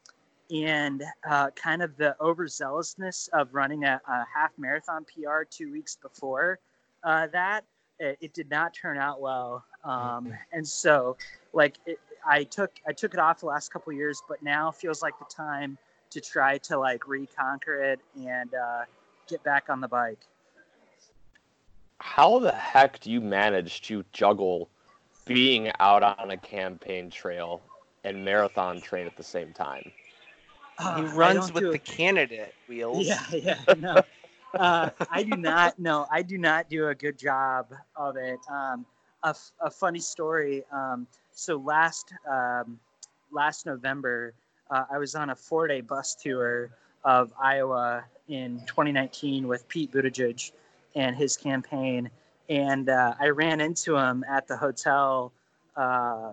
[0.50, 5.96] and uh, kind of the overzealousness of running a, a half marathon PR two weeks
[5.96, 6.58] before
[7.04, 7.64] uh, that,
[7.98, 9.64] it, it did not turn out well.
[9.84, 11.16] Um, and so,
[11.52, 15.02] like, it, I took I took it off the last couple years, but now feels
[15.02, 15.76] like the time
[16.10, 18.82] to try to like reconquer it and uh,
[19.28, 20.20] get back on the bike.
[22.02, 24.68] How the heck do you manage to juggle
[25.24, 27.62] being out on a campaign trail
[28.04, 29.90] and marathon train at the same time?
[30.78, 33.06] he Uh, I runs with the it- candidate wheels.
[33.06, 34.02] Yeah, yeah, no.
[34.58, 35.74] uh, I do not.
[35.78, 38.38] No, I do not do a good job of it.
[38.50, 38.84] Um,
[39.22, 40.64] a, f- a funny story.
[40.72, 42.80] Um, so last um,
[43.30, 44.34] last November,
[44.70, 46.70] uh, I was on a four day bus tour
[47.04, 50.50] of Iowa in 2019 with Pete Buttigieg
[50.94, 52.10] and his campaign,
[52.48, 55.32] and uh, I ran into him at the hotel
[55.76, 56.32] uh,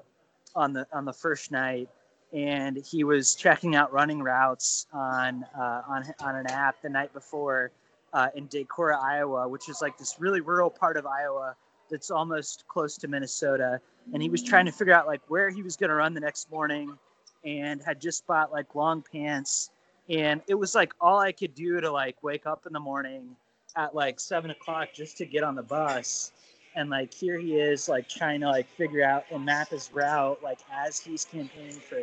[0.55, 1.89] on the on the first night
[2.33, 7.11] and he was checking out running routes on uh, on on an app the night
[7.13, 7.71] before
[8.13, 11.55] uh, in Decorah, Iowa, which is like this really rural part of Iowa
[11.89, 13.79] that's almost close to Minnesota.
[14.13, 16.19] And he was trying to figure out like where he was going to run the
[16.19, 16.97] next morning,
[17.43, 19.71] and had just bought like long pants,
[20.09, 23.35] and it was like all I could do to like wake up in the morning
[23.79, 26.31] at like seven o'clock just to get on the bus.
[26.75, 30.41] And like here he is like trying to like figure out and map his route
[30.43, 32.01] like as he's campaigning for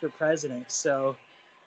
[0.00, 0.70] for president.
[0.70, 1.16] So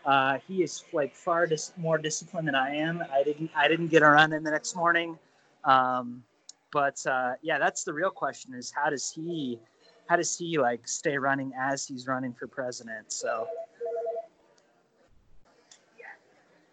[0.06, 3.04] uh, he is like far dis- more disciplined than i am.
[3.12, 5.18] I didn't i didn't get a run in the next morning.
[5.64, 6.24] Um,
[6.72, 9.60] but uh, yeah that's the real question is how does he
[10.08, 13.12] how does he like stay running as he's running for president?
[13.12, 13.48] So.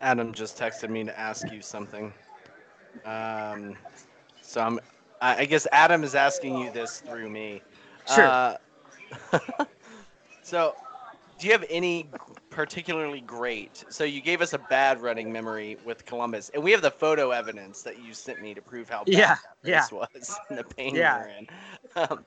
[0.00, 2.12] Adam just texted me to ask you something.
[3.04, 3.76] Um,
[4.42, 4.80] so I'm.
[5.20, 7.62] I I guess Adam is asking you this through me.
[8.06, 8.26] Sure.
[8.28, 8.56] Uh,
[10.42, 10.74] so,
[11.38, 12.08] do you have any
[12.50, 13.84] particularly great?
[13.88, 17.30] So you gave us a bad running memory with Columbus, and we have the photo
[17.30, 20.64] evidence that you sent me to prove how bad Yeah, that race was and the
[20.64, 21.14] pain Yeah.
[21.14, 21.46] you were in.
[21.96, 22.24] Um,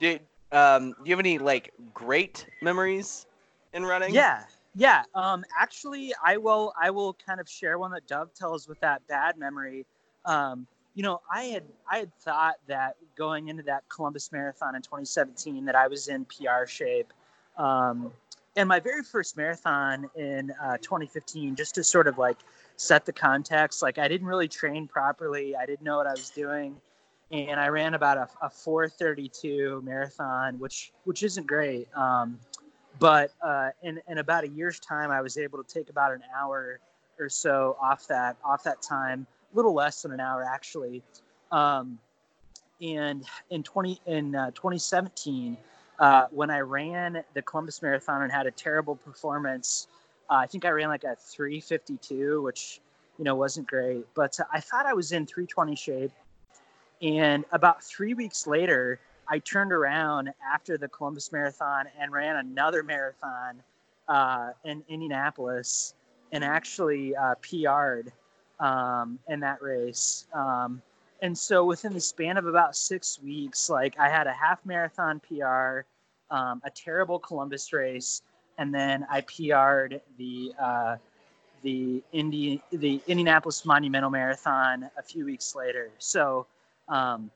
[0.00, 0.18] do,
[0.52, 3.26] um, do you have any like great memories
[3.72, 4.14] in running?
[4.14, 6.72] Yeah, Yeah, um, actually, I will.
[6.80, 9.86] I will kind of share one that dovetails with that bad memory.
[10.24, 14.82] Um, you know, I had I had thought that going into that Columbus Marathon in
[14.82, 17.12] 2017 that I was in PR shape.
[17.56, 18.12] Um,
[18.56, 22.38] and my very first marathon in uh, 2015, just to sort of like
[22.76, 25.56] set the context, like I didn't really train properly.
[25.56, 26.76] I didn't know what I was doing,
[27.30, 31.88] and I ran about a, a 4:32 marathon, which which isn't great.
[31.96, 32.38] Um,
[32.98, 36.22] but uh, in in about a year's time, I was able to take about an
[36.36, 36.78] hour
[37.18, 41.02] or so off that off that time, little less than an hour actually.
[41.50, 41.98] Um,
[42.80, 45.56] and in 20 in uh, 2017
[45.98, 49.88] uh, when I ran the Columbus Marathon and had a terrible performance.
[50.28, 52.80] Uh, I think I ran like a 352, which
[53.18, 56.10] you know wasn't great, but I thought I was in 320 shape.
[57.02, 62.82] And about three weeks later, I turned around after the Columbus Marathon and ran another
[62.82, 63.62] marathon
[64.08, 65.94] uh, in Indianapolis
[66.32, 68.12] and actually uh, PR'd
[68.64, 70.26] um, in that race.
[70.32, 70.80] Um,
[71.20, 75.20] and so within the span of about six weeks, like I had a half marathon
[75.20, 75.80] PR,
[76.34, 78.22] um, a terrible Columbus race,
[78.58, 80.96] and then I PR'd the uh,
[81.62, 85.90] the Indi- the Indianapolis Monumental Marathon a few weeks later.
[85.98, 86.46] So
[86.88, 87.30] um,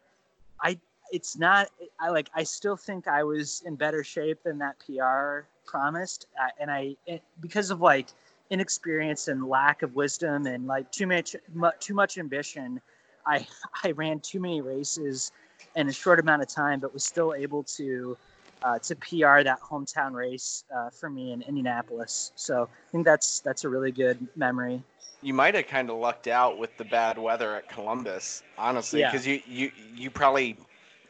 [0.63, 0.79] I
[1.13, 1.69] it's not
[2.01, 6.49] I like I still think I was in better shape than that PR promised, uh,
[6.59, 8.09] and I it, because of like
[8.51, 11.37] inexperience and lack of wisdom and like too much
[11.81, 12.81] too much ambition
[13.29, 13.47] I
[13.85, 15.33] I ran too many races
[15.77, 18.17] in a short amount of time, but was still able to
[18.63, 22.33] uh, to PR that hometown race uh, for me in Indianapolis.
[22.35, 24.83] So I think that's that's a really good memory.
[25.23, 29.11] You might have kind of lucked out with the bad weather at Columbus, honestly, Yeah.
[29.11, 30.57] because you, you you probably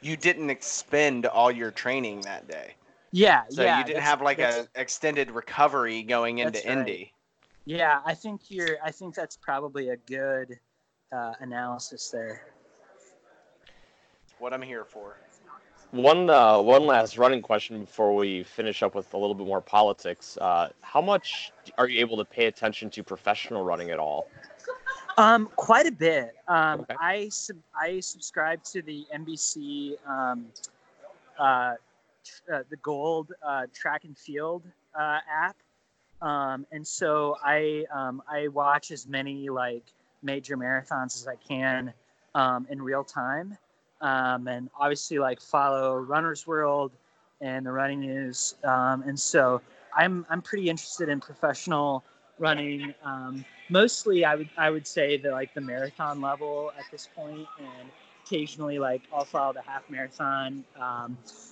[0.00, 2.74] you didn't expend all your training that day,
[3.12, 3.78] Yeah, so yeah.
[3.78, 6.78] you didn't have like a extended recovery going into right.
[6.78, 7.12] Indy.
[7.68, 8.78] Yeah, I think you're.
[8.82, 10.58] I think that's probably a good
[11.12, 12.46] uh, analysis there.
[14.38, 15.18] What I'm here for.
[15.90, 19.60] One uh, one last running question before we finish up with a little bit more
[19.60, 20.38] politics.
[20.40, 24.28] Uh, how much are you able to pay attention to professional running at all?
[25.18, 26.36] Um, quite a bit.
[26.48, 26.94] Um, Okay.
[26.98, 30.46] I sub- I subscribe to the NBC um,
[31.38, 31.74] uh,
[32.24, 34.62] tr- uh, the Gold uh, Track and Field
[34.98, 35.56] uh, app,
[36.20, 39.84] um, and so I um, I watch as many like
[40.22, 41.92] major marathons as I can
[42.34, 43.56] um, in real time,
[44.00, 46.92] um, and obviously like follow Runner's World
[47.40, 49.60] and the running news, um, and so
[49.94, 52.04] I'm I'm pretty interested in professional
[52.38, 52.94] running.
[53.04, 57.46] Um, mostly I would I would say the like the marathon level at this point,
[57.58, 57.90] and
[58.26, 60.64] occasionally like I'll follow the half marathon.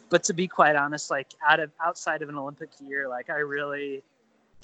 [0.09, 3.39] But to be quite honest, like out of outside of an Olympic year, like I
[3.39, 4.03] really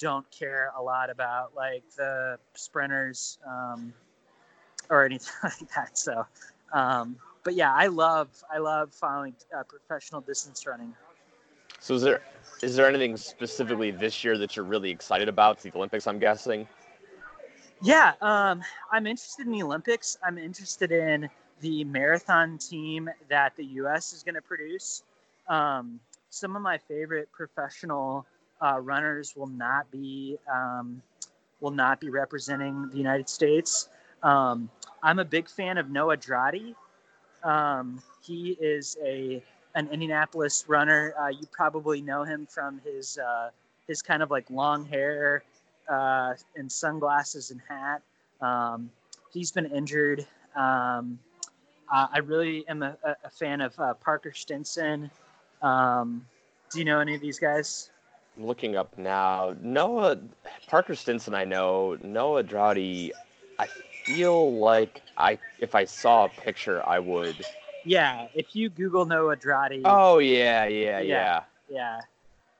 [0.03, 3.93] don't care a lot about like the sprinters um,
[4.89, 5.97] or anything like that.
[5.97, 6.25] So,
[6.73, 10.93] um, but yeah, I love I love following uh, professional distance running.
[11.79, 12.21] So is there
[12.61, 15.55] is there anything specifically this year that you're really excited about?
[15.55, 16.67] It's the Olympics, I'm guessing.
[17.81, 18.61] Yeah, um,
[18.91, 20.17] I'm interested in the Olympics.
[20.23, 24.13] I'm interested in the marathon team that the U.S.
[24.13, 25.03] is going to produce.
[25.49, 28.25] Um, some of my favorite professional
[28.63, 31.01] uh, runners will not be um,
[31.61, 33.89] will not be representing the United States.
[34.23, 34.69] Um,
[35.03, 36.75] I'm a big fan of Noah Droddy.
[37.43, 39.43] Um, he is a
[39.75, 41.13] an Indianapolis runner.
[41.19, 43.49] Uh, you probably know him from his uh,
[43.87, 45.43] his kind of like long hair
[45.89, 48.01] uh, and sunglasses and hat.
[48.41, 48.89] Um,
[49.31, 50.25] he's been injured.
[50.55, 51.19] Um,
[51.91, 55.11] I really am a, a- a fan of uh, Parker Stinson.
[55.61, 56.25] Um,
[56.71, 57.91] do you know any of these guys?
[58.37, 59.55] I'm looking up now.
[59.61, 60.17] Noah
[60.67, 61.97] Parker Stinson, I know.
[62.01, 63.11] Noah Droddy,
[63.59, 63.67] I
[64.05, 67.35] feel like I if I saw a picture, I would.
[67.85, 71.05] Yeah, if you Google Noah Droddy, Oh yeah, yeah, Yeah.
[71.07, 71.43] yeah.
[71.69, 71.99] yeah,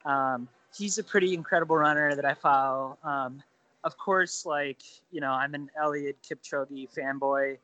[0.05, 2.97] um, he's a pretty incredible runner that I follow.
[3.03, 3.41] Um,
[3.83, 4.81] of course, like
[5.11, 7.57] you know, I'm an Eliud Kipchoge fanboy,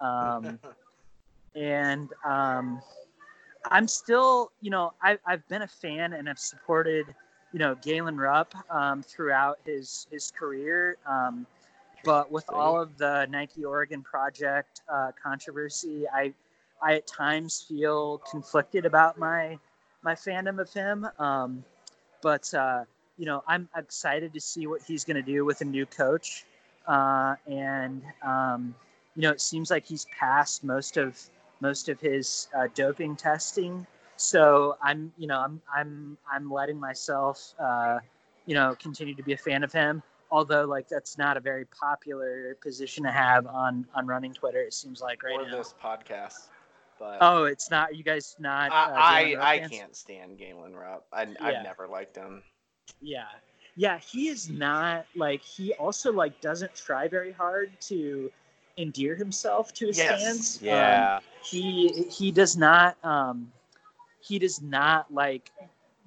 [0.00, 0.58] um,
[1.54, 2.80] and um,
[3.70, 7.06] I'm still, you know, I, I've been a fan and I've supported,
[7.52, 10.96] you know, Galen Rupp um, throughout his his career.
[11.06, 11.46] Um,
[12.04, 16.32] but with all of the Nike Oregon project uh, controversy, I
[16.82, 19.58] I at times feel conflicted about my
[20.02, 21.06] my fandom of him.
[21.18, 21.64] Um,
[22.22, 22.84] but uh,
[23.18, 26.44] you know, I'm excited to see what he's going to do with a new coach.
[26.86, 28.74] Uh, and um,
[29.14, 31.20] you know, it seems like he's passed most of
[31.60, 33.86] most of his uh, doping testing.
[34.22, 38.00] So I'm, you know, I'm I'm I'm letting myself, uh,
[38.46, 40.02] you know, continue to be a fan of him.
[40.30, 44.60] Although, like, that's not a very popular position to have on on running Twitter.
[44.62, 45.56] It seems like right or now.
[45.56, 46.48] this podcast.
[46.98, 47.94] But Oh, it's not.
[47.96, 48.74] You guys not.
[48.86, 51.06] uh, I I, I can't stand Galen Rupp.
[51.12, 51.48] I, Yeah.
[51.48, 52.42] I've never liked him.
[53.00, 53.26] Yeah.
[53.76, 58.30] Yeah, he is not like he also like doesn't try very hard to
[58.76, 60.04] endear himself to his Yes.
[60.04, 60.62] fans.
[60.68, 61.20] Um, Yeah.
[61.42, 63.52] he he does not um
[64.22, 65.50] he does not like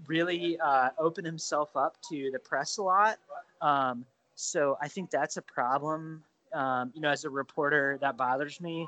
[0.07, 3.19] really uh open himself up to the press a lot.
[3.61, 4.05] Um
[4.35, 6.23] so I think that's a problem.
[6.53, 8.87] Um, you know, as a reporter that bothers me.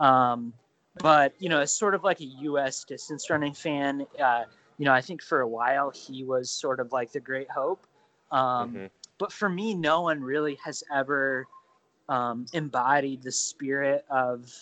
[0.00, 0.54] Um
[1.02, 4.44] but you know, as sort of like a US distance running fan, uh,
[4.78, 7.86] you know, I think for a while he was sort of like the great hope.
[8.30, 8.90] Um, Mhm.
[9.18, 11.46] But for me, no one really has ever
[12.08, 14.52] um, embodied the spirit of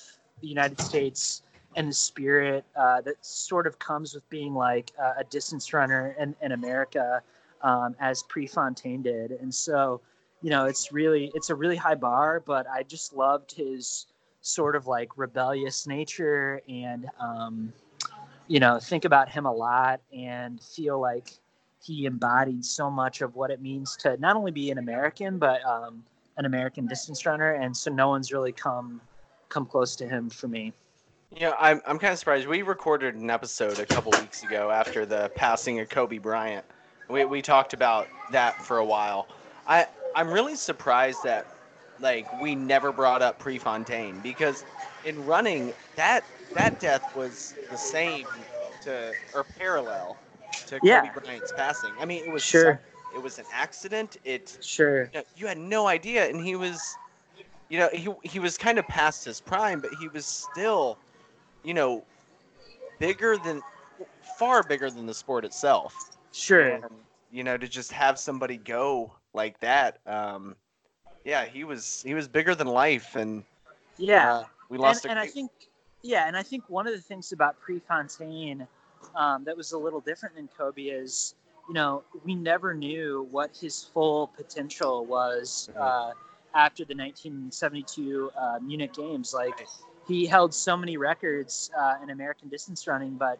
[0.41, 1.43] the United States
[1.77, 6.17] and the spirit uh, that sort of comes with being like a, a distance runner
[6.19, 7.23] in, in America
[7.63, 9.33] um, as Prefontaine did.
[9.33, 10.01] And so,
[10.43, 14.07] you know, it's really, it's a really high bar, but I just loved his
[14.43, 17.73] sort of like rebellious nature and, um,
[18.47, 21.31] you know, think about him a lot and feel like
[21.83, 25.65] he embodied so much of what it means to not only be an American, but
[25.65, 26.05] um,
[26.37, 27.53] an American distance runner.
[27.53, 29.01] And so no one's really come
[29.49, 30.73] come close to him for me.
[31.35, 32.47] You know, I'm I'm kind of surprised.
[32.47, 36.65] We recorded an episode a couple weeks ago after the passing of Kobe Bryant.
[37.09, 39.27] We we talked about that for a while.
[39.67, 41.47] I I'm really surprised that
[42.01, 44.65] like we never brought up Prefontaine because
[45.05, 46.25] in running that
[46.55, 48.27] that death was the same
[48.83, 50.17] to or parallel
[50.69, 51.01] to Yeah.
[51.01, 51.91] Kobe Bryant's passing.
[52.01, 52.81] I mean, it was Sure.
[53.13, 54.19] it was an accident.
[54.25, 55.11] It Sure.
[55.13, 56.81] you, know, you had no idea and he was
[57.69, 60.97] you know he, he was kind of past his prime but he was still
[61.65, 62.05] you know
[62.99, 63.63] bigger than
[64.39, 66.75] far bigger than the sport itself Sure.
[66.77, 66.85] and,
[67.33, 70.55] you know to just have somebody go like that um
[71.25, 73.43] yeah he was he was bigger than life and
[73.99, 74.33] Yeah.
[74.33, 75.51] uh, we lost and, a and I think,
[76.03, 78.67] yeah, and I think one of the things about Prefontaine
[79.15, 81.35] um, that was a little different than Kobe is,
[81.69, 85.81] you know, we never knew what his full potential was Mhm.
[85.81, 86.13] uh,
[86.55, 89.33] after the 1972 uh, Munich Games.
[89.33, 89.67] Like,
[90.07, 93.39] he held so many records uh, in American distance running, but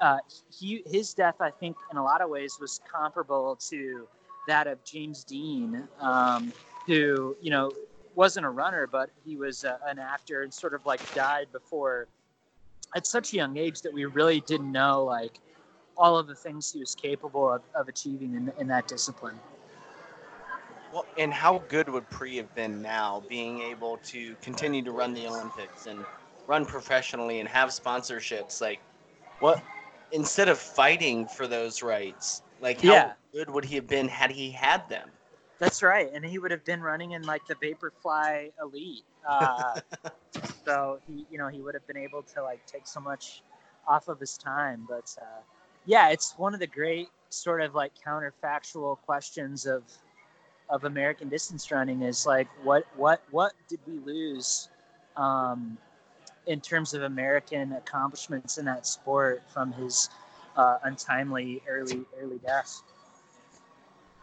[0.00, 0.18] uh,
[0.50, 4.08] he his death, I think, in a lot of ways, was comparable to
[4.48, 6.52] that of James Dean, um,
[6.86, 7.70] who you know
[8.14, 12.08] wasn't a runner, but he was uh, an actor and sort of like died before
[12.94, 15.38] at such a young age that we really didn't know like
[15.96, 19.38] all of the things he was capable of, of achieving in, in that discipline.
[20.92, 25.14] Well and how good would pre have been now being able to continue to run
[25.14, 26.04] the olympics and
[26.46, 28.80] run professionally and have sponsorships like
[29.40, 29.62] what
[30.12, 33.12] instead of fighting for those rights like how Yeah.
[33.32, 35.08] good would he have been had he had them
[35.58, 39.04] That's right, and he would have been running in like the Vaporfly Elite.
[39.28, 39.76] Uh,
[40.66, 43.42] so he, you know, he would have been able to like take so much
[43.86, 44.86] off of his time.
[44.88, 45.42] But uh,
[45.86, 49.84] yeah, it's one of the great sort of like counterfactual questions of
[50.68, 54.68] of American distance running is like what what what did we lose
[55.16, 55.76] um,
[56.46, 60.08] in terms of American accomplishments in that sport from his
[60.56, 62.82] uh, untimely early early death.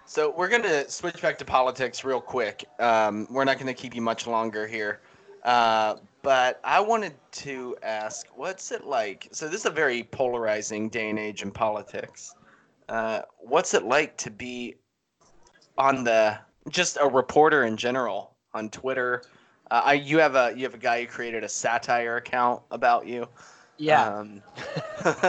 [0.05, 2.65] So we're going to switch back to politics real quick.
[2.79, 5.01] Um, we're not going to keep you much longer here.
[5.43, 9.29] Uh, but I wanted to ask, what's it like?
[9.31, 12.33] So this is a very polarizing day and age in politics.
[12.89, 14.75] Uh, what's it like to be
[15.79, 16.37] on the
[16.69, 19.23] just a reporter in general on Twitter?
[19.71, 23.07] Uh, I you have a you have a guy who created a satire account about
[23.07, 23.27] you.
[23.77, 24.41] Yeah, Um,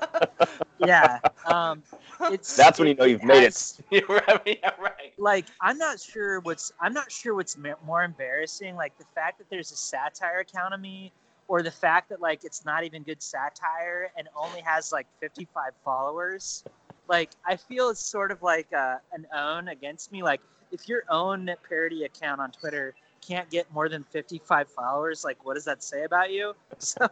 [0.78, 1.18] yeah.
[1.46, 1.82] Um,
[2.30, 3.44] it's That's when you know you've made it.
[3.44, 4.58] has- you're right.
[4.62, 5.12] Yeah, right.
[5.18, 9.48] like i'm not sure what's i'm not sure what's more embarrassing like the fact that
[9.50, 11.12] there's a satire account of me
[11.48, 15.72] or the fact that like it's not even good satire and only has like 55
[15.84, 16.64] followers
[17.08, 20.40] like i feel it's sort of like uh, an own against me like
[20.72, 22.94] if your own parody account on twitter
[23.26, 27.06] can't get more than 55 followers like what does that say about you so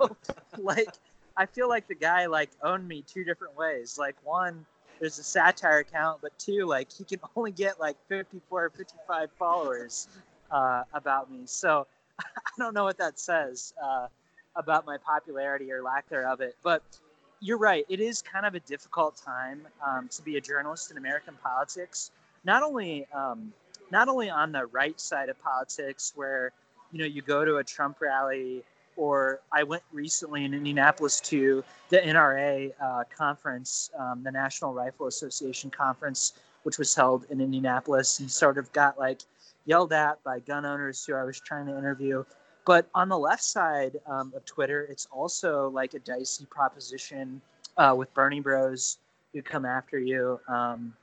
[0.58, 0.94] like
[1.36, 4.64] i feel like the guy like owned me two different ways like one
[5.02, 9.30] there's a satire account, but two, like he can only get like 54 or 55
[9.36, 10.06] followers
[10.52, 11.40] uh, about me.
[11.46, 11.88] So
[12.20, 14.06] I don't know what that says uh,
[14.54, 16.56] about my popularity or lack thereof it.
[16.62, 16.84] But
[17.42, 17.84] you're right.
[17.88, 22.12] It is kind of a difficult time um, to be a journalist in American politics.
[22.44, 23.52] Not only um,
[23.90, 26.52] not only on the right side of politics, where
[26.92, 28.62] you know you go to a Trump rally,
[28.96, 35.08] or I went recently in Indianapolis to the NRA uh, conference, um, the National Rifle
[35.08, 39.22] Association conference, which was held in Indianapolis, and sort of got like
[39.64, 42.24] yelled at by gun owners who I was trying to interview.
[42.64, 47.40] But on the left side um, of Twitter, it's also like a dicey proposition
[47.76, 48.98] uh, with Bernie Bros
[49.32, 50.38] who come after you.
[50.46, 50.94] Um,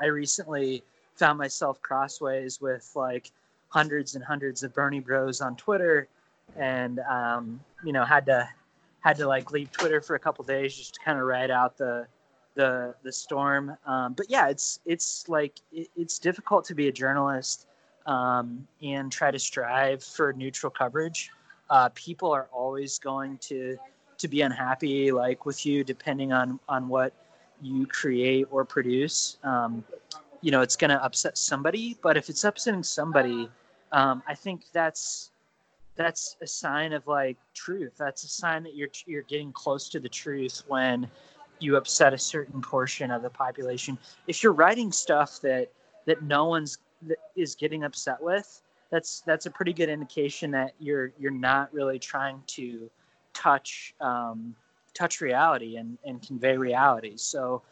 [0.00, 0.82] I recently
[1.14, 3.30] found myself crossways with like
[3.68, 6.08] hundreds and hundreds of Bernie Bros on Twitter,
[6.56, 8.48] and um, you know had to
[9.00, 11.78] had to like leave Twitter for a couple days just to kind of ride out
[11.78, 12.06] the
[12.54, 13.76] the the storm.
[13.86, 17.66] Um, but yeah, it's it's like it, it's difficult to be a journalist
[18.08, 21.30] um, and try to strive for neutral coverage.
[21.70, 23.76] Uh, people are always going to
[24.16, 27.12] to be unhappy like with you depending on on what
[27.62, 29.36] you create or produce.
[29.44, 29.84] Um,
[30.40, 33.50] you know, it's going to upset somebody, but if it's upsetting somebody,
[33.92, 35.30] um, I think that's
[35.94, 37.92] that's a sign of like truth.
[37.98, 41.08] That's a sign that you're you're getting close to the truth when
[41.60, 43.98] you upset a certain portion of the population.
[44.26, 45.70] If you're writing stuff that
[46.06, 46.78] that no one's
[47.36, 51.98] is getting upset with, that's that's a pretty good indication that you're you're not really
[51.98, 52.90] trying to
[53.34, 54.54] touch um,
[54.94, 57.14] touch reality and, and convey reality.
[57.16, 57.62] So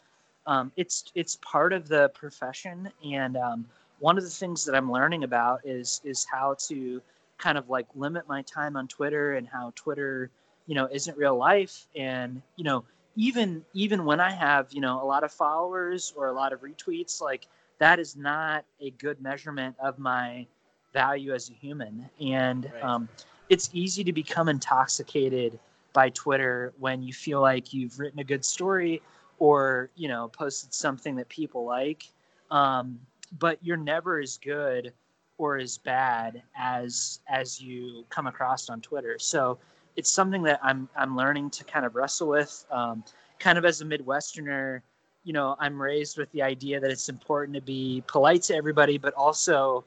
[0.45, 3.65] um, it's it's part of the profession, and um,
[3.99, 7.01] one of the things that I'm learning about is is how to
[7.37, 10.29] kind of like limit my time on Twitter and how Twitter,
[10.65, 12.85] you know, isn't real life, and you know,
[13.17, 16.61] even even when I have you know a lot of followers or a lot of
[16.61, 17.47] retweets, like
[17.79, 20.47] that is not a good measurement of my
[20.93, 22.83] value as a human, and Right.
[22.83, 23.09] um,
[23.49, 25.59] it's easy to become intoxicated
[25.93, 29.01] by Twitter when you feel like you've written a good story
[29.39, 32.11] or you know posted something that people like.
[32.51, 32.99] Um,
[33.39, 34.93] but you're never as good
[35.37, 39.17] or as bad as as you come across on twitter.
[39.19, 39.59] So
[39.95, 43.03] it's something that i'm i'm learning to kind of wrestle with um,
[43.39, 44.81] kind of as a midwesterner
[45.27, 48.97] you know i'm raised with the idea that it's important to be polite to everybody
[48.97, 49.83] but also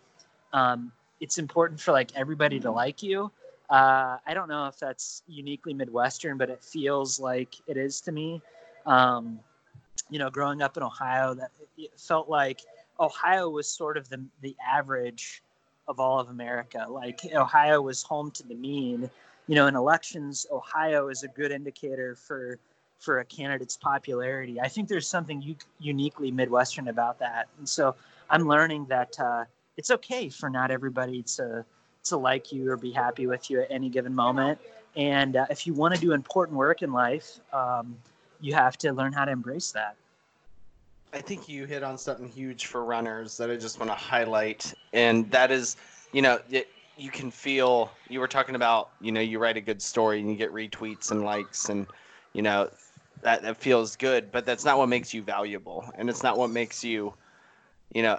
[0.53, 3.31] um, it's important for like everybody to like you
[3.71, 8.13] uh, i don't know if that's uniquely midwestern but it feels like it is to
[8.13, 8.43] me
[8.87, 9.41] um,
[10.11, 12.61] you know, growing up in Ohio, that it felt like
[12.99, 15.43] Ohio was sort of the the average
[15.89, 16.87] of all of America.
[16.89, 19.11] Like Ohio was home to the mean.
[19.47, 22.59] You know, in elections, Ohio is a good indicator for
[23.01, 24.61] for a candidate's popularity.
[24.61, 27.97] I think there's something u- uniquely Midwestern about that, and so
[28.29, 29.45] I'm learning that uh,
[29.77, 31.65] it's okay for not everybody to
[32.05, 34.59] to like you or be happy with you at any given moment.
[34.97, 37.97] And uh, if you want to do important work in life, um,
[38.41, 39.97] you have to learn how to embrace that.
[41.13, 44.73] I think you hit on something huge for runners that I just want to highlight,
[44.93, 45.77] and that is,
[46.13, 47.91] you know, it, you can feel.
[48.09, 51.11] You were talking about, you know, you write a good story and you get retweets
[51.11, 51.87] and likes, and
[52.33, 52.71] you know,
[53.23, 56.51] that that feels good, but that's not what makes you valuable, and it's not what
[56.51, 57.15] makes you,
[57.95, 58.19] you know,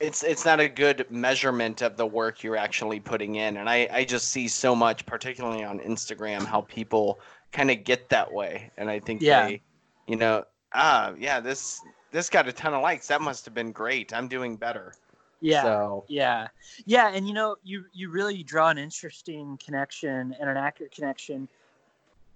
[0.00, 3.88] it's it's not a good measurement of the work you're actually putting in, and I
[3.92, 7.20] I just see so much, particularly on Instagram, how people
[7.52, 9.46] kind of get that way, and I think Yeah.
[9.46, 9.62] they,
[10.06, 11.80] you know, ah, yeah, this
[12.10, 13.08] this got a ton of likes.
[13.08, 14.12] That must have been great.
[14.12, 14.94] I'm doing better.
[15.40, 15.62] Yeah.
[15.62, 16.48] So Yeah.
[16.86, 17.10] Yeah.
[17.12, 21.48] And you know, you, you really draw an interesting connection and an accurate connection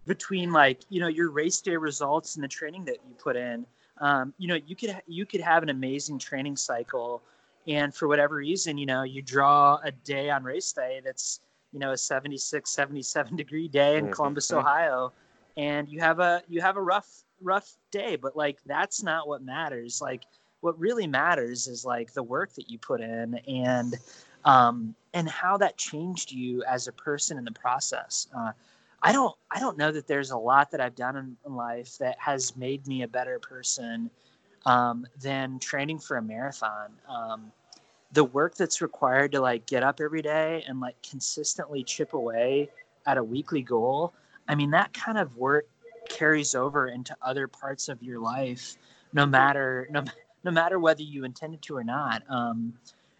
[0.08, 3.66] between like, you know, your race day results and the training that you put in.
[3.98, 7.22] Um, you know, you could, you could have an amazing training cycle
[7.68, 11.40] and for whatever reason, you know, you draw a day on race day that's,
[11.72, 14.12] you know, a 76, 77 degree day in Mhm.
[14.12, 15.12] Columbus, Ohio.
[15.56, 19.42] And you have a, you have a rough, rough day, but like, that's not what
[19.42, 20.00] matters.
[20.00, 20.24] Like,
[20.60, 23.96] what really matters is like the work that you put in and
[24.44, 28.28] um, and how that changed you as a person in the process.
[28.36, 28.52] Uh,
[29.02, 31.98] I don't I don't know that there's a lot that I've done in, in life
[31.98, 34.10] that has made me a better person
[34.66, 36.90] um, than training for a marathon.
[37.08, 37.52] Um,
[38.12, 42.70] the work that's required to like get up every day and like consistently chip away
[43.06, 44.12] at a weekly goal.
[44.48, 45.66] I mean that kind of work
[46.08, 48.76] carries over into other parts of your life,
[49.12, 50.04] no matter no
[50.44, 52.22] no matter whether you intended to or not.
[52.28, 52.72] Um,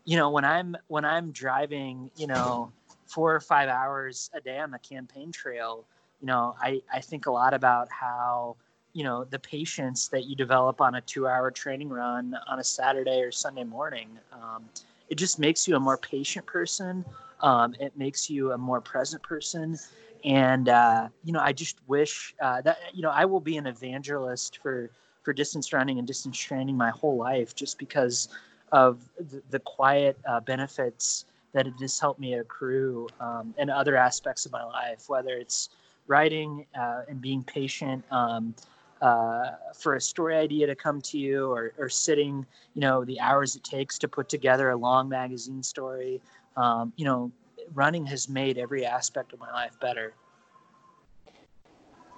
[0.04, 2.72] you know, when I'm when I'm driving, you know,
[3.08, 5.84] four or five hours a day on the campaign trail,
[6.20, 8.56] you know, I, I think a lot about how,
[8.92, 12.64] you know, the patience that you develop on a two hour training run on a
[12.64, 14.08] Saturday or Sunday morning.
[14.32, 14.64] Um,
[15.08, 17.04] it just makes you a more patient person.
[17.40, 19.78] Um, it makes you a more present person.
[20.24, 23.66] And, uh, you know, I just wish uh, that, you know, I will be an
[23.66, 24.90] evangelist for,
[25.22, 28.28] for distance running and distance training my whole life just because
[28.72, 31.24] of the, the quiet uh, benefits
[31.58, 35.70] that it has helped me accrue um, in other aspects of my life, whether it's
[36.06, 38.54] writing uh, and being patient, um,
[39.02, 43.18] uh, for a story idea to come to you, or, or sitting, you know, the
[43.18, 46.20] hours it takes to put together a long magazine story.
[46.56, 47.32] Um, you know,
[47.74, 50.14] running has made every aspect of my life better.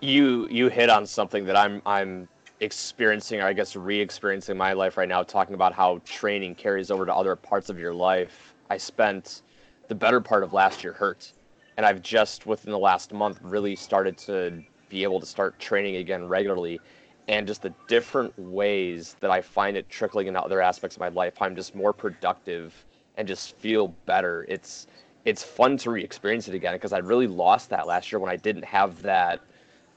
[0.02, 2.28] You you hit on something that I'm I'm
[2.60, 7.06] experiencing, or I guess re-experiencing my life right now, talking about how training carries over
[7.06, 8.54] to other parts of your life.
[8.70, 9.42] I spent
[9.88, 11.32] the better part of last year hurt,
[11.76, 15.96] and I've just within the last month really started to be able to start training
[15.96, 16.80] again regularly.
[17.28, 21.08] And just the different ways that I find it trickling into other aspects of my
[21.08, 22.72] life, I'm just more productive
[23.16, 24.46] and just feel better.
[24.48, 24.86] It's
[25.24, 28.36] it's fun to re-experience it again because I really lost that last year when I
[28.36, 29.40] didn't have that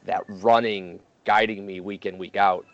[0.05, 2.65] that running guiding me week in week out.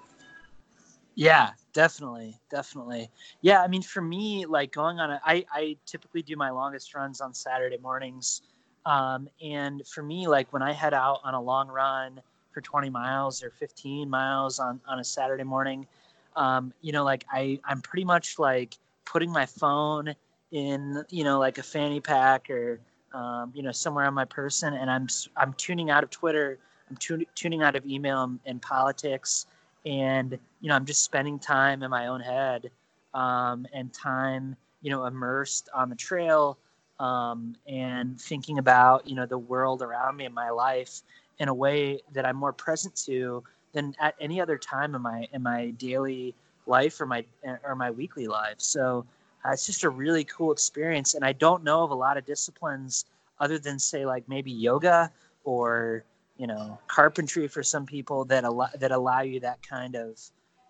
[1.16, 3.10] Yeah, definitely, definitely.
[3.42, 6.94] Yeah, I mean, for me, like going on a, I I typically do my longest
[6.96, 8.42] runs on Saturday mornings,
[8.86, 12.90] um, and for me, like when I head out on a long run for 20
[12.90, 15.88] miles or 15 miles on on a Saturday morning,
[16.36, 20.14] um, you know, like I I'm pretty much like putting my phone
[20.52, 22.80] in you know like a fanny pack or
[23.14, 25.08] um, you know somewhere on my person, and I'm
[25.38, 26.60] I'm tuning out of Twitter
[26.90, 29.46] I'm tun- tuning out of email and, and, politics,
[29.90, 32.72] and you know, I'm just spending time in my own head
[33.14, 36.58] um, and time, you know, immersed on the trail
[37.00, 41.02] um, and thinking about you know the world around me and my life
[41.40, 45.28] in a way that I'm more present to than at any other time in my
[45.34, 46.36] in my daily
[46.68, 47.26] life or my
[47.64, 48.58] or my weekly life.
[48.60, 49.06] So
[49.46, 52.26] uh, it's just a really cool experience, and I don't know of a lot of
[52.26, 53.06] disciplines
[53.40, 55.12] other than say like maybe yoga
[55.46, 56.04] or
[56.40, 60.20] you know carpentry for some people that allow that allow you that kind of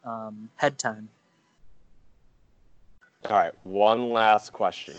[0.04, 1.08] um, head time.
[3.30, 4.96] All right, one last question,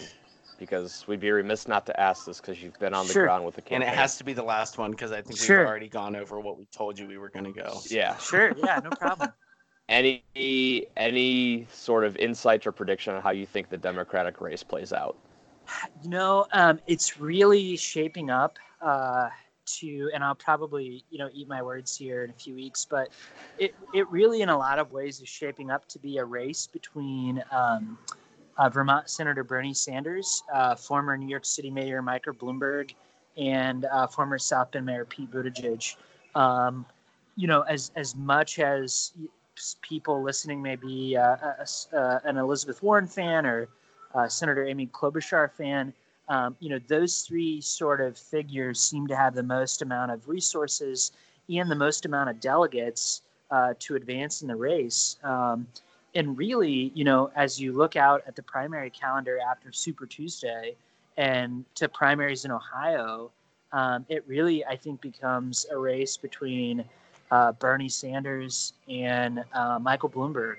[0.59, 3.25] because we'd be remiss not to ask this because you've been on the Sure.
[3.25, 3.83] ground with the campaign.
[3.83, 5.61] And it has to be the last one because I think Sure.
[5.61, 7.81] we've already gone over what we told you we were going to go.
[7.89, 8.17] Yeah.
[8.19, 9.33] Sure, yeah, no problem.
[9.89, 10.23] Any
[10.97, 15.17] any sort of insights or prediction on how you think the Democratic race plays out?
[16.05, 19.31] You know, um, it's really shaping up uh,
[19.79, 23.09] to, and I'll probably, you know, eat my words here in a few weeks, but
[23.59, 26.67] it, it really, in a lot of ways, is shaping up to be a race
[26.67, 27.99] between um,
[28.59, 32.95] uh, Vermont Senator Bernie Sanders, uh, former New York City Mayor Michael Bloomberg,
[33.37, 35.97] and uh, former South Bend Mayor Pete Buttigieg.
[36.35, 36.85] Um,
[37.37, 39.13] you know, as as much as
[39.83, 41.67] people listening may be uh, a,
[41.97, 43.69] a, an Elizabeth Warren fan or
[44.15, 45.93] uh, Senator Amy Klobuchar fan,
[46.31, 50.29] um, you know, those three sort of figures seem to have the most amount of
[50.29, 51.11] resources
[51.49, 55.19] and the most amount of delegates uh, to advance in the race.
[55.25, 55.67] Um,
[56.15, 60.77] and really, you know, as you look out at the primary calendar after Super Tuesday
[61.17, 63.33] and to primaries in Ohio,
[63.73, 66.85] um, it really, I think, becomes a race between
[67.33, 70.59] uh, Bernie Sanders and uh, Michael Bloomberg.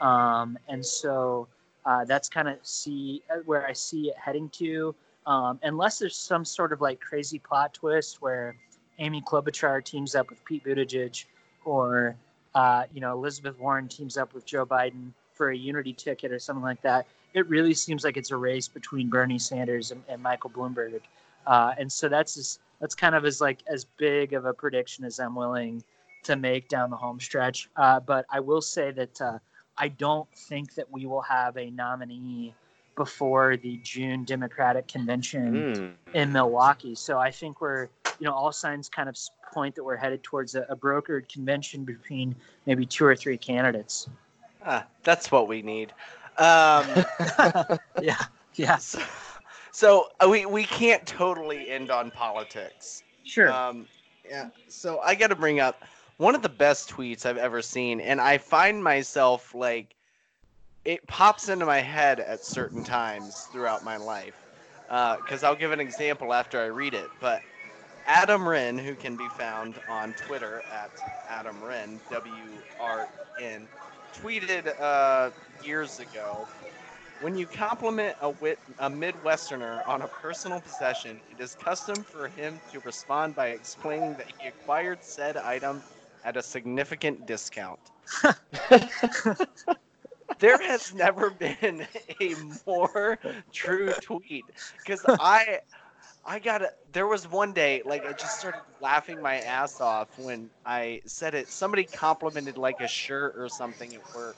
[0.00, 1.48] Um, and so
[1.84, 4.94] uh, that's kind of see uh, where I see it heading to.
[5.26, 8.56] Um, unless there's some sort of like crazy plot twist where
[8.98, 11.24] Amy Klobuchar teams up with Pete Buttigieg,
[11.64, 12.16] or
[12.54, 16.38] uh, you know Elizabeth Warren teams up with Joe Biden for a unity ticket or
[16.38, 17.06] something like that.
[17.34, 21.00] It really seems like it's a race between Bernie Sanders and, and Michael Bloomberg,
[21.46, 25.04] uh, and so that's just, that's kind of as like as big of a prediction
[25.04, 25.82] as I'm willing
[26.24, 27.68] to make down the home stretch.
[27.76, 29.38] Uh, but I will say that uh,
[29.78, 32.54] I don't think that we will have a nominee
[33.02, 36.16] before the June Democratic convention Hmm.
[36.16, 36.94] in Milwaukee.
[36.94, 37.88] So I think we're,
[38.20, 39.16] you know, all signs kind of
[39.52, 44.08] point that we're headed towards a, a brokered convention between maybe two or three candidates.
[44.64, 45.92] Ah, that's what we need.
[46.38, 46.86] Um,
[48.00, 48.22] yeah,
[48.54, 49.00] yeah, so,
[49.72, 53.02] so uh, we, we can't totally end on politics.
[53.24, 53.50] sure.
[53.50, 53.86] Um,
[54.28, 54.50] yeah.
[54.68, 55.82] So I got to bring up
[56.18, 59.96] one of the best tweets I've ever seen, and I find myself like
[60.84, 64.46] it pops into my head at certain times throughout my life.
[64.88, 67.12] Because I'll give an example after I read it.
[67.20, 67.42] But
[68.06, 70.90] Adam Wren, who can be found on Twitter at
[71.26, 73.08] Adam Wren, W R
[73.38, 73.68] N,
[74.14, 76.50] tweeted uh, years ago.
[77.18, 82.28] When you compliment a, wit- a Midwesterner on a personal possession, it is custom for
[82.28, 85.84] him to respond by explaining that he acquired said item
[86.24, 87.80] at a significant discount.
[90.38, 91.86] there has never been
[92.20, 92.34] a
[92.66, 93.18] more
[93.52, 94.46] true tweet
[94.84, 95.60] because I,
[96.24, 96.70] I got it.
[96.92, 101.34] There was one day, like I just started laughing my ass off when I said
[101.34, 101.50] it.
[101.50, 104.36] Somebody complimented like a shirt or something at work,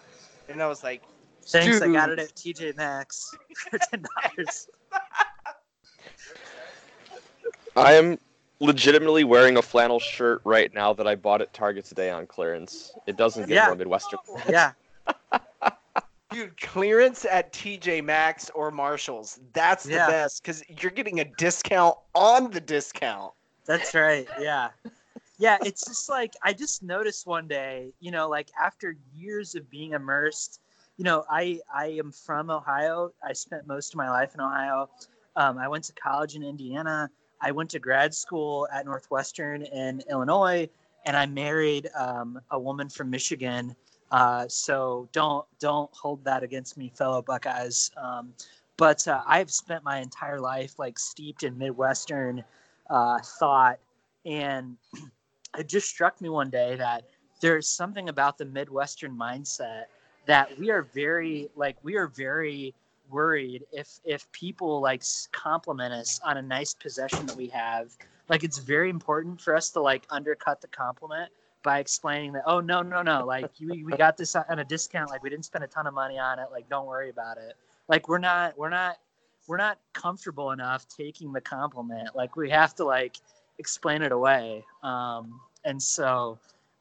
[0.48, 1.02] and I was like,
[1.46, 3.34] Thanks, I got it at TJ Maxx
[3.70, 4.04] for ten
[4.36, 4.68] dollars.
[7.76, 8.18] I am
[8.60, 12.94] legitimately wearing a flannel shirt right now that I bought at Target today on clearance.
[13.06, 13.66] It doesn't get Yeah.
[13.66, 14.20] more Midwestern.
[14.48, 14.72] Yeah.
[16.34, 19.38] Dude, clearance at TJ Maxx or Marshalls.
[19.52, 20.08] That's the Yeah.
[20.08, 23.32] best because you're getting a discount on the discount.
[23.66, 24.26] That's right.
[24.40, 24.70] Yeah.
[25.38, 29.70] Yeah, it's just like I just noticed one day, you know, like after years of
[29.70, 30.60] being immersed,
[30.96, 33.12] you know, I I am from Ohio.
[33.22, 34.90] I spent most of my life in Ohio.
[35.36, 37.10] Um, I went to college in Indiana.
[37.40, 40.68] I went to grad school at Northwestern in Illinois,
[41.04, 43.76] and I married um, a woman from Michigan.
[44.10, 47.90] Uh, so don't don't hold that against me, fellow Buckeyes.
[47.96, 48.32] Um,
[48.76, 52.44] but uh, I've spent my entire life like steeped in Midwestern
[52.90, 53.78] uh, thought,
[54.24, 54.76] and
[55.58, 57.04] it just struck me one day that
[57.40, 59.84] there's something about the Midwestern mindset
[60.26, 62.74] that we are very like we are very
[63.10, 65.02] worried if if people like
[65.32, 67.96] compliment us on a nice possession that we have.
[68.28, 71.30] Like it's very important for us to like undercut the compliment
[71.64, 75.10] by explaining that oh no no no like you, we got this on a discount
[75.10, 77.54] like we didn't spend a ton of money on it like don't worry about it.
[77.88, 78.98] Like we're not we're not
[79.46, 83.16] we're not comfortable enough taking the compliment like we have to like
[83.58, 86.38] explain it away um and so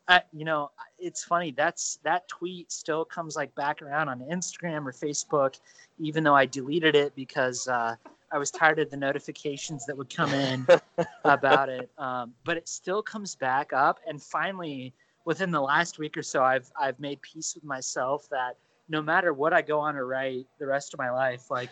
[0.08, 4.86] I, you know it's funny that's that tweet still comes like back around on instagram
[4.86, 5.60] or facebook
[6.00, 7.96] even though i deleted it because uh
[8.34, 10.66] i was tired of the notifications that would come in
[11.26, 14.00] about it um, but it still comes back up.
[14.08, 14.94] And finally
[15.26, 18.58] within the last week or so i've i've made peace with myself that
[18.90, 21.70] no matter what i go on to write the rest of my life like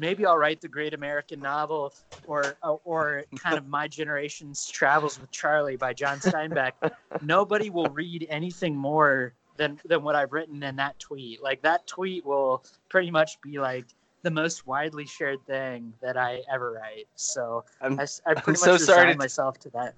[0.00, 1.94] maybe i'll write the great american novel
[2.26, 6.72] or or kind of my generation's travels with charlie by john steinbeck.
[7.22, 11.42] Nobody will read anything more than than what i've written in that tweet.
[11.42, 13.86] Like that tweet will pretty much be like
[14.22, 18.72] the most widely shared thing that i ever write so I'm, i, I pretty so
[18.72, 19.94] much sorry resigned to- myself to that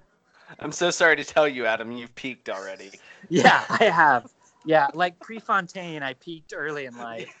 [0.59, 2.91] I'm so sorry to tell you, Adam, you've peaked already.
[3.29, 4.31] yeah i have
[4.63, 7.33] yeah like prefontaine i peaked early in life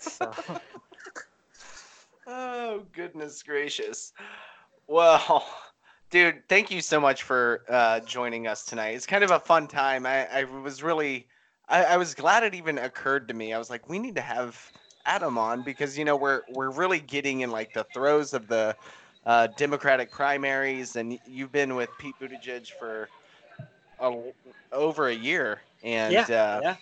[0.00, 0.32] so
[2.26, 4.12] Oh, goodness gracious.
[4.86, 5.44] Well,
[6.10, 8.94] dude, thank you so much for uh, joining us tonight.
[8.94, 10.06] It's kind of a fun time.
[10.06, 11.26] I, I was really,
[11.68, 13.52] I, I was glad it even occurred to me.
[13.52, 14.70] I was like, we need to have
[15.06, 18.76] Adam on because you know we're we're really getting in like the throes of the
[19.26, 23.08] uh, Democratic primaries, and you've been with Pete Buttigieg for
[24.00, 24.14] a,
[24.72, 26.76] over a year, and yeah uh, yeah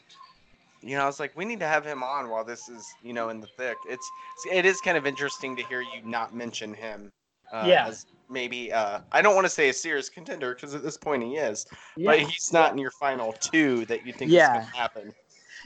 [0.83, 3.13] you know, I was like, we need to have him on while this is, you
[3.13, 3.77] know, in the thick.
[3.89, 4.09] It's,
[4.51, 7.13] it is kind of interesting to hear you not mention him.
[7.53, 7.89] Uh, Yeah.
[7.89, 11.23] As maybe, uh, I don't want to say a serious contender because at this point
[11.23, 11.67] he is,
[11.97, 12.11] yeah.
[12.11, 14.45] but he's not in your final two that you think Yeah.
[14.45, 15.15] is going to happen.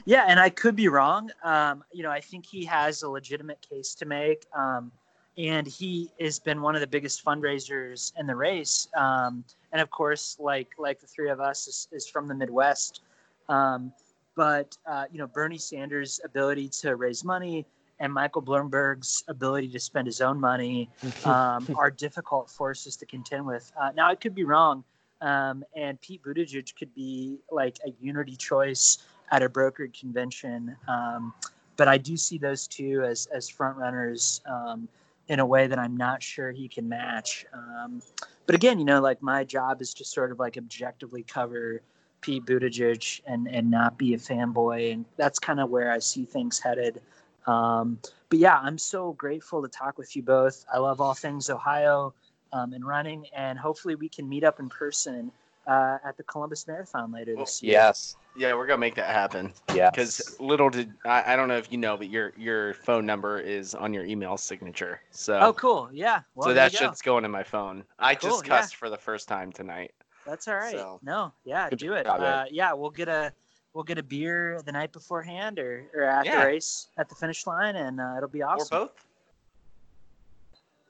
[0.03, 1.31] Yeah, and I could be wrong.
[1.43, 4.91] Um, you know, I think he has a legitimate case to make, um,
[5.37, 8.87] and he has been one of the biggest fundraisers in the race.
[8.95, 13.01] Um, and of course, like like the three of us, is, is from the Midwest.
[13.47, 13.93] Um,
[14.35, 17.65] but uh, you know, Bernie Sanders' ability to raise money
[17.99, 20.89] and Michael Bloomberg's ability to spend his own money
[21.25, 23.71] um, are difficult forces to contend with.
[23.79, 24.83] Uh, now, I could be wrong,
[25.21, 28.99] um, and Pete Buttigieg could be like a unity choice
[29.31, 30.75] at a brokered convention.
[30.87, 31.33] Um,
[31.77, 34.87] but I do see those two as as front runners um,
[35.27, 37.45] in a way that I'm not sure he can match.
[37.53, 38.01] Um,
[38.45, 41.81] but again, you know, like my job is to sort of like objectively cover
[42.21, 46.25] Pete Buttigieg and and not be a fanboy, and that's kind of where I see
[46.25, 47.01] things headed.
[47.47, 47.99] Um,
[48.29, 50.65] but yeah, I'm so grateful to talk with you both.
[50.73, 52.13] I love all things Ohio
[52.53, 55.31] um, and running, and hopefully we can meet up in person
[55.67, 57.73] uh, at the Columbus Marathon later this year.
[57.73, 58.15] Yes.
[58.37, 59.53] Yeah, we're gonna make that happen.
[59.73, 59.89] Yeah.
[59.89, 63.39] Because little did I, I don't know if you know, but your your phone number
[63.39, 65.01] is on your email signature.
[65.11, 65.89] So Oh, cool.
[65.93, 66.19] Yeah.
[66.35, 66.85] Well, so there that you go.
[66.87, 67.83] shit's going in my phone.
[67.97, 68.57] I Cool, just yeah.
[68.59, 69.93] cussed for the first time tonight.
[70.25, 70.71] That's all right.
[70.75, 72.05] So- No, yeah, Good do it.
[72.05, 72.19] job.
[72.19, 73.31] Uh, yeah, we'll get a
[73.73, 76.43] we'll get a beer the night beforehand or, or after Yeah.
[76.43, 78.77] race at the finish line, and uh, it'll be awesome.
[78.77, 79.05] Or both.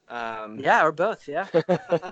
[0.07, 1.27] Um, Yeah, or both.
[1.27, 1.47] Yeah.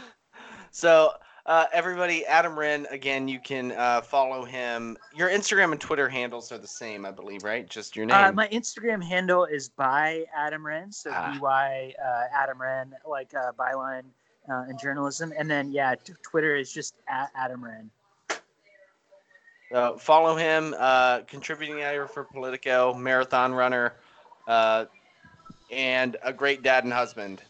[0.70, 1.12] so
[1.46, 4.96] uh, everybody, Adam Wren, again, you can uh, follow him.
[5.14, 7.68] Your Instagram and Twitter handles are the same, I believe, right?
[7.68, 8.16] Just your name.
[8.16, 11.36] Uh, my Instagram handle is by Adam Wren, so Ah.
[11.40, 14.04] by uh, Adam Wren, like uh, byline
[14.50, 17.90] uh, in journalism, and then yeah, t- Twitter is just at Adam Wren.
[19.74, 23.94] Uh, follow him, uh, contributing editor for Politico, marathon runner,
[24.46, 24.84] uh,
[25.70, 27.40] and a great dad and husband.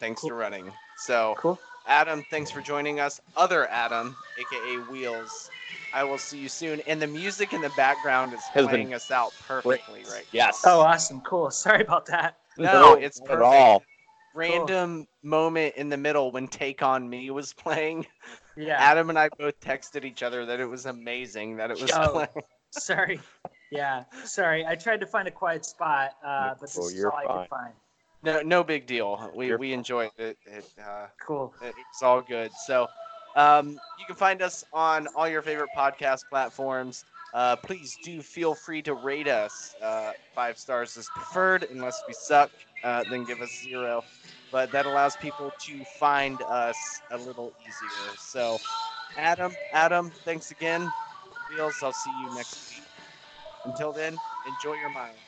[0.00, 0.30] Thanks Cool.
[0.30, 0.72] to running.
[0.98, 1.58] So, Cool.
[1.86, 3.20] Adam, thanks for joining us.
[3.36, 5.50] Other Adam, aka Wheels.
[5.94, 6.80] I will see you soon.
[6.86, 10.62] And the music in the background is Has playing us out perfectly right Yes.
[10.66, 11.20] Oh, awesome.
[11.22, 11.50] Cool.
[11.52, 12.38] Sorry about that.
[12.58, 13.36] No, it's perfect.
[13.36, 13.82] At all.
[14.34, 18.06] random moment in the middle when Take on Me was playing.
[18.56, 18.76] Yeah.
[18.78, 22.08] Adam and I both texted each other that it was amazing that it was Oh.
[22.12, 22.28] playing.
[22.70, 23.20] Sorry.
[23.70, 24.04] Yeah.
[24.24, 24.66] Sorry.
[24.66, 27.42] I tried to find a quiet spot, uh, but this Oh, is you're all I
[27.42, 27.72] could find.
[28.22, 29.30] No, no big deal.
[29.34, 30.38] We You're we enjoyed it.
[30.46, 31.54] It, uh, Cool.
[31.60, 32.52] it was all good.
[32.52, 32.88] So,
[33.36, 37.04] um, you can find us on all your favorite podcast platforms.
[37.32, 39.74] Uh, please do feel free to rate us.
[39.80, 42.50] Uh, five stars is preferred, unless we suck.
[42.82, 44.02] Uh, then give us zero.
[44.50, 48.14] But that allows people to find us a little easier.
[48.16, 48.62] So,
[49.16, 50.92] Adam, Adam, thanks again.
[51.48, 52.86] Wheels, I'll see you next week.
[53.64, 55.25] Until then, enjoy your miles.